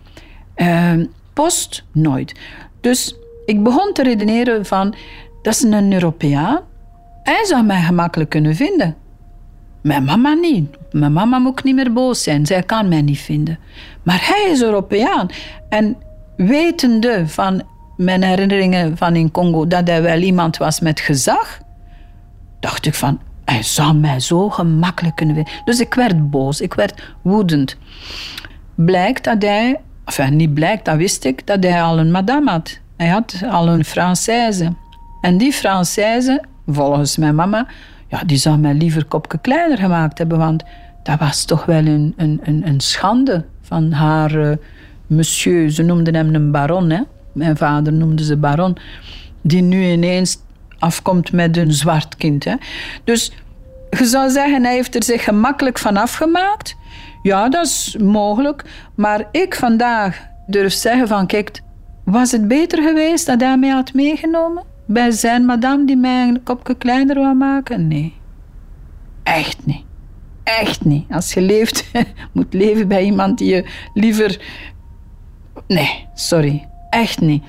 Uh, 0.57 0.93
post, 1.33 1.85
nooit. 1.93 2.41
Dus 2.81 3.17
ik 3.45 3.63
begon 3.63 3.93
te 3.93 4.03
redeneren 4.03 4.67
van, 4.67 4.95
dat 5.43 5.55
is 5.55 5.63
een 5.63 5.93
Europeaan. 5.93 6.61
Hij 7.23 7.45
zou 7.45 7.65
mij 7.65 7.83
gemakkelijk 7.83 8.31
kunnen 8.31 8.55
vinden. 8.55 8.97
Mijn 9.85 10.05
mama 10.05 10.33
niet. 10.33 10.77
Mijn 10.91 11.13
mama 11.13 11.39
moet 11.39 11.65
niet 11.65 11.75
meer 11.75 11.93
boos 11.93 12.23
zijn. 12.23 12.47
Zij 12.47 12.63
kan 12.63 12.89
mij 12.89 13.03
niet 13.03 13.19
vinden. 13.19 13.59
Maar 14.03 14.27
hij 14.27 14.51
is 14.53 14.63
Europeaan. 14.63 15.29
En 15.69 15.97
wetende 16.37 17.29
van 17.29 17.63
mijn 17.97 18.23
herinneringen 18.23 18.97
van 18.97 19.17
in 19.17 19.31
Congo 19.31 19.67
dat 19.67 19.89
hij 19.89 20.03
wel 20.03 20.19
iemand 20.19 20.57
was 20.57 20.81
met 20.81 21.01
gezag, 21.01 21.61
dacht 22.61 22.87
ik 22.87 22.95
van, 22.95 23.21
hij 23.45 23.63
zou 23.63 23.95
mij 23.95 24.21
zo 24.21 24.51
gemakkelijk 24.51 25.17
kunnen 25.17 25.35
vinden. 25.35 25.53
Dus 25.65 25.81
ik 25.81 25.95
werd 25.95 26.31
boos, 26.31 26.61
ik 26.61 26.75
werd 26.75 27.03
woedend. 27.23 27.77
Blijkt 28.75 29.25
dat 29.25 29.43
hij, 29.43 29.81
enfin 30.05 30.37
niet 30.37 30.55
blijkt, 30.55 30.85
dat 30.85 30.97
wist 30.97 31.25
ik, 31.25 31.47
dat 31.47 31.63
hij 31.63 31.83
al 31.83 31.99
een 31.99 32.11
madame 32.11 32.51
had. 32.51 32.79
Hij 32.97 33.09
had 33.09 33.43
al 33.51 33.69
een 33.69 33.85
Française. 33.85 34.73
En 35.21 35.39
die 35.39 35.55
Française, 35.55 36.45
volgens 36.67 37.17
mijn 37.17 37.35
mama, 37.35 37.67
die 38.27 38.37
zou 38.37 38.59
mij 38.59 38.75
liever 38.75 39.05
kopje 39.05 39.39
kleiner 39.39 39.79
gemaakt 39.79 40.19
hebben, 40.19 40.39
want 40.39 40.65
dat 41.03 41.19
was 41.19 41.45
toch 41.45 41.65
wel 41.65 41.87
een, 41.87 42.15
een, 42.17 42.41
een, 42.43 42.67
een 42.67 42.81
schande 42.81 43.45
van 43.63 43.93
haar 43.93 44.35
uh, 44.35 44.57
monsieur. 45.07 45.71
Ze 45.71 45.83
noemden 45.83 46.15
hem 46.15 46.35
een 46.35 46.51
baron, 46.51 46.91
hè. 46.91 47.01
Mijn 47.33 47.57
vader 47.57 47.93
noemde 47.93 48.25
ze 48.25 48.37
baron. 48.37 48.77
Die 49.43 49.63
nu 49.63 49.85
ineens 49.85 50.39
afkomt 50.79 51.33
met 51.33 51.57
een 51.57 51.73
zwart 51.73 52.17
kind. 52.17 52.45
Hè. 52.45 52.55
Dus 53.05 53.33
je 53.91 54.05
zou 54.05 54.31
zeggen, 54.31 54.65
hij 54.65 54.75
heeft 54.75 54.95
er 54.95 55.05
zich 55.05 55.25
gemakkelijk 55.25 55.79
van 55.79 55.97
afgemaakt. 55.97 56.77
Ja, 57.23 57.49
dat 57.49 57.67
is 57.67 57.97
mogelijk. 58.03 58.65
Maar 58.95 59.29
ik 59.31 59.55
vandaag 59.55 60.27
durf 60.47 60.73
zeggen 60.73 61.09
van, 61.09 61.27
kijk, 61.27 61.61
was 62.05 62.33
het 62.33 62.49
beter 62.49 62.83
geweest 62.83 63.27
dat 63.27 63.41
hij 63.41 63.57
mij 63.59 63.69
had 63.69 63.93
meegenomen? 63.93 64.63
Bij 64.87 65.11
zijn 65.11 65.45
madame 65.45 65.87
die 65.87 65.97
mij 65.97 66.29
een 66.29 66.43
kopje 66.43 66.75
kleiner 66.75 67.15
wou 67.15 67.35
maken? 67.35 67.89
Nee. 67.89 68.15
Echt 69.23 69.67
niet. 69.67 69.83
Echt 70.43 70.85
niet. 70.85 71.05
Als 71.11 71.35
je 71.35 71.41
leeft, 71.41 71.91
moet 72.33 72.53
leven 72.53 72.89
bij 72.89 73.05
iemand 73.05 73.39
die 73.39 73.55
je 73.55 73.65
liever. 73.95 74.41
Nee, 75.67 76.07
sorry. 76.15 76.69
Echt 76.91 77.21
niet. 77.21 77.43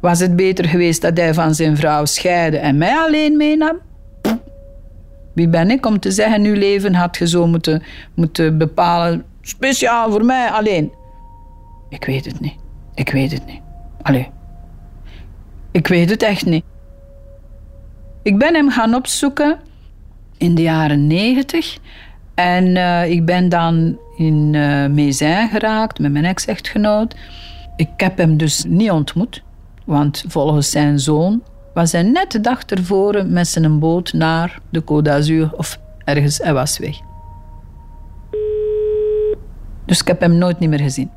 Was 0.00 0.20
het 0.20 0.36
beter 0.36 0.64
geweest 0.68 1.02
dat 1.02 1.16
hij 1.16 1.34
van 1.34 1.54
zijn 1.54 1.76
vrouw 1.76 2.04
scheidde 2.04 2.58
en 2.58 2.78
mij 2.78 2.96
alleen 2.96 3.36
meenam? 3.36 3.78
Wie 5.34 5.48
ben 5.48 5.70
ik 5.70 5.86
om 5.86 6.00
te 6.00 6.10
zeggen, 6.10 6.44
uw 6.44 6.54
leven 6.54 6.94
had 6.94 7.16
je 7.16 7.28
zo 7.28 7.46
moeten, 7.46 7.82
moeten 8.14 8.58
bepalen, 8.58 9.24
speciaal 9.42 10.10
voor 10.10 10.24
mij 10.24 10.50
alleen? 10.50 10.92
Ik 11.88 12.04
weet 12.04 12.24
het 12.24 12.40
niet. 12.40 12.54
Ik 12.94 13.10
weet 13.10 13.32
het 13.32 13.46
niet. 13.46 13.60
Allee. 14.02 14.28
Ik 15.70 15.86
weet 15.86 16.10
het 16.10 16.22
echt 16.22 16.46
niet. 16.46 16.64
Ik 18.22 18.38
ben 18.38 18.54
hem 18.54 18.70
gaan 18.70 18.94
opzoeken 18.94 19.58
in 20.36 20.54
de 20.54 20.62
jaren 20.62 21.06
negentig. 21.06 21.78
En 22.34 22.66
uh, 22.66 23.10
ik 23.10 23.24
ben 23.24 23.48
dan 23.48 23.98
in 24.16 24.52
uh, 24.52 24.86
Mézin 24.86 25.48
geraakt 25.48 25.98
met 25.98 26.12
mijn 26.12 26.24
ex-echtgenoot. 26.24 27.14
Ik 27.76 27.88
heb 27.96 28.18
hem 28.18 28.36
dus 28.36 28.64
niet 28.64 28.90
ontmoet, 28.90 29.42
want 29.84 30.24
volgens 30.28 30.70
zijn 30.70 30.98
zoon 30.98 31.42
was 31.74 31.92
hij 31.92 32.02
net 32.02 32.32
de 32.32 32.40
dag 32.40 32.62
ervoor 32.62 33.26
met 33.26 33.48
zijn 33.48 33.78
boot 33.78 34.12
naar 34.12 34.58
de 34.70 34.82
Côte 34.82 35.02
d'Azur 35.02 35.50
of 35.56 35.80
ergens. 36.04 36.38
Hij 36.38 36.52
was 36.52 36.78
weg. 36.78 36.98
Dus 39.86 40.00
ik 40.00 40.06
heb 40.06 40.20
hem 40.20 40.38
nooit 40.38 40.58
niet 40.58 40.70
meer 40.70 40.80
gezien. 40.80 41.10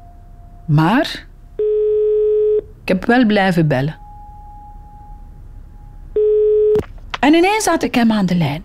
Maar 0.65 1.27
ik 2.81 2.87
heb 2.87 3.05
wel 3.05 3.25
blijven 3.25 3.67
bellen. 3.67 4.02
En 7.23 7.33
ineens 7.33 7.65
had 7.65 7.83
ik 7.83 7.95
hem 7.95 8.11
aan 8.11 8.25
de 8.25 8.35
lijn. 8.35 8.63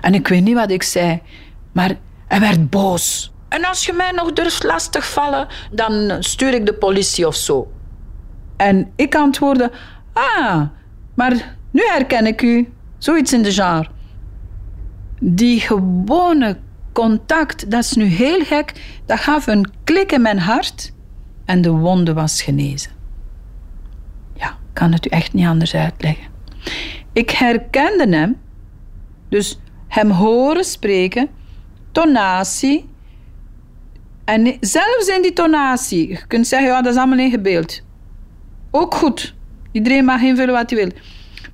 En 0.00 0.14
ik 0.14 0.28
weet 0.28 0.42
niet 0.42 0.54
wat 0.54 0.70
ik 0.70 0.82
zei, 0.82 1.22
maar 1.72 1.94
hij 2.26 2.40
werd 2.40 2.70
boos. 2.70 3.32
En 3.48 3.64
als 3.64 3.86
je 3.86 3.92
mij 3.92 4.10
nog 4.10 4.32
durft 4.32 4.62
lastigvallen, 4.64 5.46
dan 5.70 6.16
stuur 6.20 6.54
ik 6.54 6.66
de 6.66 6.74
politie 6.74 7.26
of 7.26 7.34
zo. 7.34 7.72
En 8.56 8.92
ik 8.94 9.14
antwoordde: 9.14 9.72
Ah, 10.12 10.62
maar 11.14 11.56
nu 11.70 11.82
herken 11.86 12.26
ik 12.26 12.42
u. 12.42 12.72
Zoiets 12.98 13.32
in 13.32 13.42
de 13.42 13.52
genre. 13.52 13.88
Die 15.20 15.60
gewone 15.60 16.58
contact, 16.92 17.70
dat 17.70 17.84
is 17.84 17.92
nu 17.92 18.04
heel 18.04 18.44
gek, 18.44 18.72
dat 19.06 19.20
gaf 19.20 19.46
een 19.46 19.70
klik 19.84 20.12
in 20.12 20.22
mijn 20.22 20.38
hart 20.38 20.92
en 21.44 21.62
de 21.62 21.70
wonde 21.70 22.14
was 22.14 22.42
genezen. 22.42 22.90
Ja, 24.34 24.56
kan 24.72 24.92
het 24.92 25.06
u 25.06 25.08
echt 25.08 25.32
niet 25.32 25.46
anders 25.46 25.74
uitleggen. 25.74 26.26
Ik 27.16 27.30
herkende 27.30 28.16
hem, 28.16 28.40
dus 29.28 29.58
hem 29.88 30.10
horen 30.10 30.64
spreken, 30.64 31.28
tonatie. 31.92 32.88
En 34.24 34.56
zelfs 34.60 35.06
in 35.06 35.22
die 35.22 35.32
tonatie, 35.32 36.08
je 36.08 36.26
kunt 36.26 36.46
zeggen, 36.46 36.68
ja, 36.68 36.82
dat 36.82 36.92
is 36.92 36.98
allemaal 36.98 37.18
ingebeeld. 37.18 37.82
Ook 38.70 38.94
goed. 38.94 39.34
Iedereen 39.72 40.04
mag 40.04 40.22
invullen 40.22 40.54
wat 40.54 40.70
hij 40.70 40.78
wil. 40.78 40.90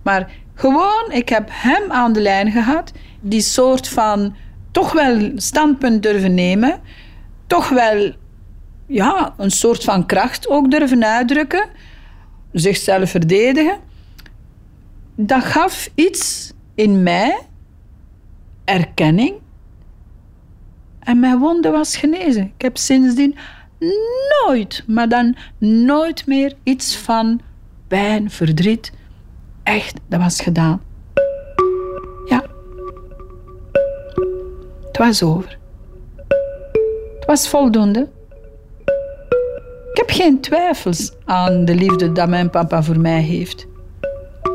Maar 0.03 0.31
gewoon, 0.55 1.11
ik 1.11 1.29
heb 1.29 1.49
hem 1.51 1.93
aan 1.93 2.13
de 2.13 2.21
lijn 2.21 2.51
gehad, 2.51 2.93
die 3.21 3.41
soort 3.41 3.89
van 3.89 4.37
toch 4.71 4.93
wel 4.93 5.31
standpunt 5.35 6.03
durven 6.03 6.35
nemen, 6.35 6.81
toch 7.47 7.69
wel 7.69 8.15
ja, 8.87 9.35
een 9.37 9.51
soort 9.51 9.85
van 9.85 10.07
kracht 10.07 10.49
ook 10.49 10.71
durven 10.71 11.05
uitdrukken, 11.05 11.69
zichzelf 12.53 13.11
verdedigen. 13.11 13.91
Dat 15.15 15.45
gaf 15.45 15.91
iets 15.95 16.53
in 16.75 17.03
mij, 17.03 17.39
erkenning, 18.65 19.41
en 20.99 21.21
mijn 21.21 21.39
wonde 21.39 21.71
was 21.71 21.97
genezen. 21.97 22.53
Ik 22.57 22.63
heb 22.63 22.77
sindsdien 22.77 23.37
nooit, 24.47 24.85
maar 24.87 25.09
dan 25.09 25.37
nooit 25.59 26.27
meer 26.27 26.55
iets 26.63 26.97
van 26.97 27.41
pijn, 27.89 28.31
verdriet. 28.31 28.93
Echt, 29.63 30.01
dat 30.09 30.21
was 30.21 30.41
gedaan. 30.41 30.83
Ja. 32.25 32.45
Het 34.87 34.99
was 34.99 35.23
over. 35.23 35.59
Het 37.15 37.27
was 37.27 37.49
voldoende. 37.49 38.09
Ik 39.91 39.99
heb 39.99 40.11
geen 40.11 40.41
twijfels 40.41 41.13
aan 41.25 41.65
de 41.65 41.75
liefde 41.75 42.13
dat 42.13 42.29
mijn 42.29 42.51
papa 42.51 42.83
voor 42.83 43.01
mij 43.01 43.21
heeft. 43.21 43.67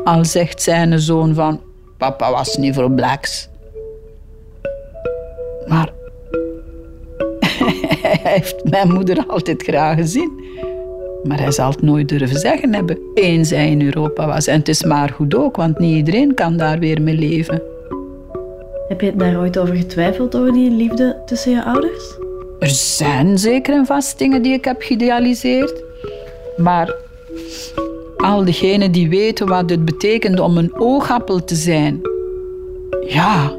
Al 0.08 0.24
zegt 0.24 0.62
zijn 0.62 1.00
zoon 1.00 1.34
van, 1.34 1.60
papa 1.96 2.30
was 2.30 2.56
niet 2.56 2.74
voor 2.74 2.90
blacks. 2.90 3.48
Maar 5.66 5.92
hij 8.02 8.20
heeft 8.22 8.64
mijn 8.70 8.92
moeder 8.92 9.24
altijd 9.26 9.62
graag 9.62 9.96
gezien. 9.96 10.30
Maar 11.24 11.40
hij 11.40 11.50
zal 11.50 11.70
het 11.70 11.82
nooit 11.82 12.08
durven 12.08 12.38
zeggen 12.38 12.74
hebben, 12.74 12.98
eens 13.14 13.50
hij 13.50 13.70
in 13.70 13.82
Europa 13.82 14.26
was. 14.26 14.46
En 14.46 14.58
het 14.58 14.68
is 14.68 14.84
maar 14.84 15.08
goed 15.08 15.34
ook, 15.34 15.56
want 15.56 15.78
niet 15.78 15.96
iedereen 15.96 16.34
kan 16.34 16.56
daar 16.56 16.78
weer 16.78 17.02
mee 17.02 17.14
leven. 17.14 17.62
Heb 18.88 19.00
je 19.00 19.16
daar 19.16 19.38
ooit 19.38 19.58
over 19.58 19.76
getwijfeld, 19.76 20.36
over 20.36 20.52
die 20.52 20.70
liefde 20.70 21.22
tussen 21.26 21.50
je 21.52 21.64
ouders? 21.64 22.16
Er 22.58 22.68
zijn 22.68 23.38
zeker 23.38 23.74
en 23.74 23.86
vast 23.86 24.18
dingen 24.18 24.42
die 24.42 24.52
ik 24.52 24.64
heb 24.64 24.82
geïdealiseerd. 24.82 25.82
Maar 26.56 26.94
al 28.28 28.44
diegenen 28.44 28.92
die 28.92 29.08
weten 29.08 29.46
wat 29.46 29.70
het 29.70 29.84
betekent 29.84 30.40
om 30.40 30.56
een 30.56 30.74
oogappel 30.78 31.44
te 31.44 31.54
zijn... 31.54 32.00
Ja, 33.06 33.52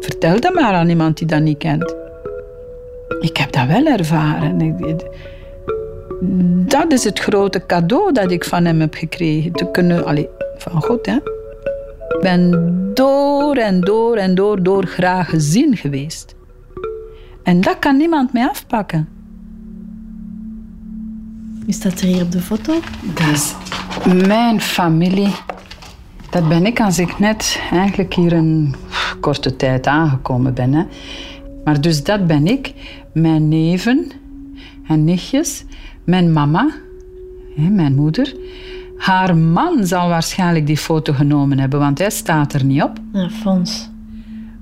vertel 0.00 0.40
dat 0.40 0.54
maar 0.54 0.72
aan 0.72 0.88
iemand 0.88 1.18
die 1.18 1.26
dat 1.26 1.40
niet 1.40 1.58
kent. 1.58 1.94
Ik 3.20 3.36
heb 3.36 3.52
dat 3.52 3.66
wel 3.66 3.86
ervaren. 3.86 4.76
Dat 6.66 6.92
is 6.92 7.04
het 7.04 7.18
grote 7.18 7.66
cadeau 7.66 8.12
dat 8.12 8.30
ik 8.30 8.44
van 8.44 8.64
hem 8.64 8.80
heb 8.80 8.94
gekregen. 8.94 9.52
Te 9.52 9.70
kunnen, 9.70 10.28
van 10.56 10.82
God, 10.82 11.06
hè. 11.06 11.16
Ik 12.08 12.18
ben 12.20 12.50
door 12.94 13.56
en 13.56 13.80
door 13.80 14.16
en 14.16 14.34
door, 14.34 14.62
door 14.62 14.86
graag 14.86 15.30
gezien 15.30 15.76
geweest. 15.76 16.34
En 17.42 17.60
dat 17.60 17.78
kan 17.78 17.96
niemand 17.96 18.32
mij 18.32 18.48
afpakken. 18.48 19.08
Wie 21.70 21.78
staat 21.78 22.00
er 22.00 22.06
hier 22.06 22.22
op 22.22 22.32
de 22.32 22.40
foto? 22.40 22.74
Dat 23.14 23.28
is 23.32 23.54
mijn 24.26 24.60
familie. 24.60 25.34
Dat 26.30 26.48
ben 26.48 26.66
ik 26.66 26.80
als 26.80 26.98
ik 26.98 27.18
net 27.18 27.60
eigenlijk 27.70 28.14
hier 28.14 28.32
een 28.32 28.74
korte 29.20 29.56
tijd 29.56 29.86
aangekomen 29.86 30.54
ben. 30.54 30.72
Hè. 30.72 30.84
Maar 31.64 31.80
dus 31.80 32.04
dat 32.04 32.26
ben 32.26 32.46
ik, 32.46 32.72
mijn 33.12 33.48
neven 33.48 34.10
en 34.88 35.04
nichtjes, 35.04 35.64
mijn 36.04 36.32
mama, 36.32 36.70
mijn 37.56 37.94
moeder. 37.94 38.36
Haar 38.96 39.36
man 39.36 39.86
zal 39.86 40.08
waarschijnlijk 40.08 40.66
die 40.66 40.78
foto 40.78 41.12
genomen 41.12 41.58
hebben, 41.58 41.78
want 41.78 41.98
hij 41.98 42.10
staat 42.10 42.52
er 42.52 42.64
niet 42.64 42.82
op. 42.82 42.98
Ja, 43.12 43.28
Fons. 43.28 43.90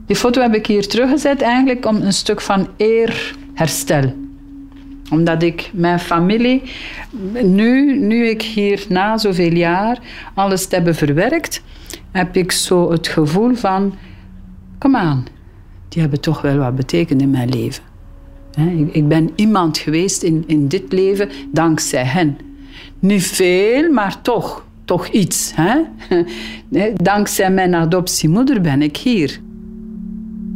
Die 0.07 0.17
foto 0.17 0.41
heb 0.41 0.55
ik 0.55 0.67
hier 0.67 0.89
teruggezet 0.89 1.43
eigenlijk 1.43 1.87
om 1.87 1.97
een 1.97 2.13
stuk 2.13 2.41
van 2.41 2.69
eer 2.77 3.37
herstel. 3.55 4.27
Omdat 5.11 5.43
ik 5.43 5.71
mijn 5.73 5.99
familie, 5.99 6.63
nu, 7.43 7.99
nu 7.99 8.29
ik 8.29 8.43
hier 8.43 8.85
na 8.89 9.19
zoveel 9.19 9.53
jaar 9.53 9.99
alles 10.35 10.67
heb 10.71 10.95
verwerkt, 10.95 11.63
heb 12.11 12.37
ik 12.37 12.53
zo 12.53 12.91
het 12.91 13.09
gevoel 13.09 13.55
van, 13.55 13.95
kom 14.79 14.97
aan, 14.97 15.27
die 15.89 16.01
hebben 16.01 16.21
toch 16.21 16.41
wel 16.41 16.57
wat 16.57 16.77
betekend 16.77 17.23
in 17.23 17.31
mijn 17.31 17.49
leven. 17.49 17.83
Ik 18.91 19.09
ben 19.09 19.31
iemand 19.35 19.79
geweest 19.79 20.23
in, 20.23 20.45
in 20.47 20.69
dit 20.69 20.93
leven 20.93 21.29
dankzij 21.53 22.05
hen. 22.05 22.39
Niet 22.99 23.27
veel, 23.27 23.93
maar 23.93 24.23
toch, 24.23 24.65
toch 24.85 25.09
iets. 25.09 25.53
Hè? 25.55 25.81
Dankzij 26.95 27.51
mijn 27.51 27.75
adoptiemoeder 27.75 28.61
ben 28.61 28.83
ik 28.83 28.97
hier. 28.97 29.41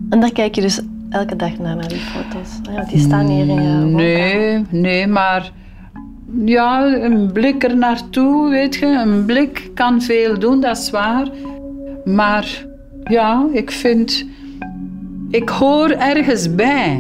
En 0.09 0.21
daar 0.21 0.33
kijk 0.33 0.55
je 0.55 0.61
dus 0.61 0.81
elke 1.13 1.37
dag 1.37 1.59
naar, 1.59 1.77
naar 1.77 1.89
die 1.89 1.99
foto's? 1.99 2.49
Ja, 2.75 2.85
die 2.85 2.99
staan 2.99 3.27
hier 3.27 3.49
in 3.49 3.63
je 3.63 3.85
Nee, 3.85 4.65
nee, 4.71 5.07
maar 5.07 5.53
ja, 6.45 6.95
een 6.95 7.33
blik 7.33 7.65
er 7.65 7.77
naartoe, 7.77 8.51
weet 8.51 8.75
je. 8.75 8.87
Een 8.87 9.25
blik 9.25 9.71
kan 9.75 10.03
veel 10.03 10.39
doen, 10.39 10.61
dat 10.61 10.79
is 10.79 10.91
waar. 10.91 11.29
Maar 12.05 12.67
ja, 13.05 13.47
ik 13.53 13.71
vind... 13.71 14.27
Ik 15.31 15.49
hoor 15.49 15.91
ergens 15.91 16.55
bij. 16.55 16.97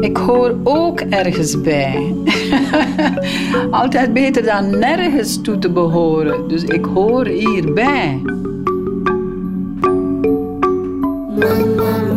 Ik 0.00 0.16
hoor 0.16 0.56
ook 0.64 1.00
ergens 1.00 1.60
bij. 1.60 2.14
Altijd 3.70 4.12
beter 4.12 4.44
dan 4.44 4.78
nergens 4.78 5.42
toe 5.42 5.58
te 5.58 5.70
behoren. 5.70 6.48
Dus 6.48 6.64
ik 6.64 6.84
hoor 6.84 7.26
hierbij. 7.26 8.20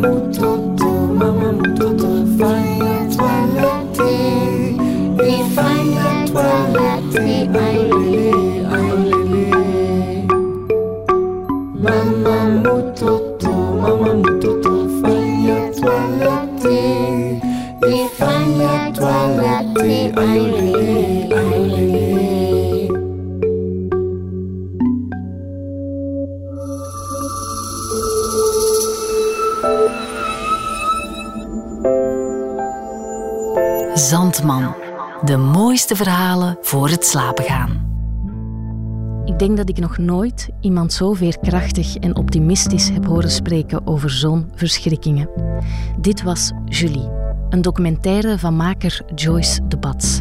Mama 0.05 0.19
mutoto, 0.21 0.89
mama 1.19 1.51
mutoto, 1.57 2.09
fanya 2.37 2.95
toilette. 3.15 4.13
Ifanya 5.33 6.07
toilette, 6.29 7.25
ailele, 7.63 8.29
ailele. 8.75 9.45
Mama 11.85 12.37
mutoto, 12.63 13.51
mama 13.81 14.11
mutoto, 14.21 14.73
fanya 15.01 15.57
toilette. 15.79 16.79
Ifanya 17.97 18.73
toilette, 18.97 20.13
ailele, 20.21 20.74
De 35.25 35.37
mooiste 35.37 35.95
verhalen 35.95 36.57
voor 36.61 36.89
het 36.89 37.05
slapen 37.05 37.43
gaan. 37.43 37.93
Ik 39.25 39.39
denk 39.39 39.57
dat 39.57 39.69
ik 39.69 39.77
nog 39.77 39.97
nooit 39.97 40.49
iemand 40.61 40.93
zo 40.93 41.13
veerkrachtig 41.13 41.95
en 41.95 42.15
optimistisch 42.15 42.89
heb 42.89 43.05
horen 43.05 43.31
spreken 43.31 43.87
over 43.87 44.09
zo'n 44.09 44.51
verschrikkingen. 44.55 45.29
Dit 45.99 46.23
was 46.23 46.51
Julie, 46.65 47.09
een 47.49 47.61
documentaire 47.61 48.39
van 48.39 48.55
maker 48.55 49.01
Joyce 49.15 49.67
de 49.67 49.77
Bats. 49.77 50.19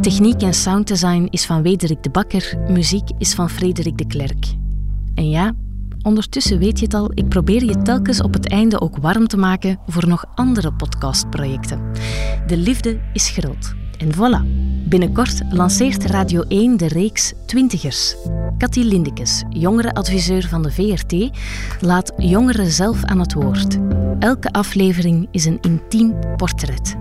Techniek 0.00 0.42
en 0.42 0.54
sounddesign 0.54 1.26
is 1.30 1.46
van 1.46 1.62
Wederik 1.62 2.02
de 2.02 2.10
Bakker, 2.10 2.58
muziek 2.68 3.08
is 3.18 3.34
van 3.34 3.50
Frederik 3.50 3.98
de 3.98 4.06
Klerk. 4.06 4.46
En 5.14 5.28
ja, 5.28 5.52
ondertussen 6.02 6.58
weet 6.58 6.78
je 6.78 6.84
het 6.84 6.94
al, 6.94 7.10
ik 7.14 7.28
probeer 7.28 7.64
je 7.64 7.82
telkens 7.82 8.22
op 8.22 8.32
het 8.32 8.48
einde 8.48 8.80
ook 8.80 8.96
warm 8.96 9.26
te 9.26 9.36
maken 9.36 9.78
voor 9.86 10.08
nog 10.08 10.24
andere 10.34 10.72
podcastprojecten. 10.72 11.80
De 12.46 12.56
liefde 12.56 13.00
is 13.12 13.28
groot. 13.28 13.82
En 13.98 14.12
voilà, 14.14 14.42
binnenkort 14.88 15.40
lanceert 15.50 16.04
Radio 16.04 16.42
1 16.48 16.76
de 16.76 16.88
reeks 16.88 17.32
Twintigers. 17.46 18.16
Cathy 18.58 18.80
Lindekes, 18.80 19.42
jongerenadviseur 19.48 20.48
van 20.48 20.62
de 20.62 20.70
VRT, 20.70 21.30
laat 21.80 22.12
jongeren 22.16 22.70
zelf 22.70 23.04
aan 23.04 23.20
het 23.20 23.32
woord. 23.32 23.78
Elke 24.18 24.52
aflevering 24.52 25.28
is 25.30 25.44
een 25.44 25.58
intiem 25.60 26.36
portret. 26.36 26.96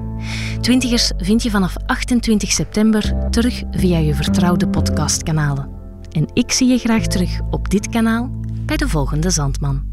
Twintigers 0.62 1.12
vind 1.18 1.44
je 1.44 1.50
vanaf 1.50 1.76
28 1.86 2.52
september 2.52 3.30
terug 3.30 3.64
via 3.72 3.98
je 3.98 4.14
vertrouwde 4.14 4.68
podcastkanalen. 4.68 5.70
En 6.12 6.28
ik 6.34 6.52
zie 6.52 6.68
je 6.68 6.78
graag 6.78 7.08
terug 7.08 7.39
op 7.50 7.70
dit 7.70 7.89
kanaal 7.89 8.30
bij 8.66 8.78
de 8.78 8.88
volgende 8.88 9.30
Zandman. 9.30 9.93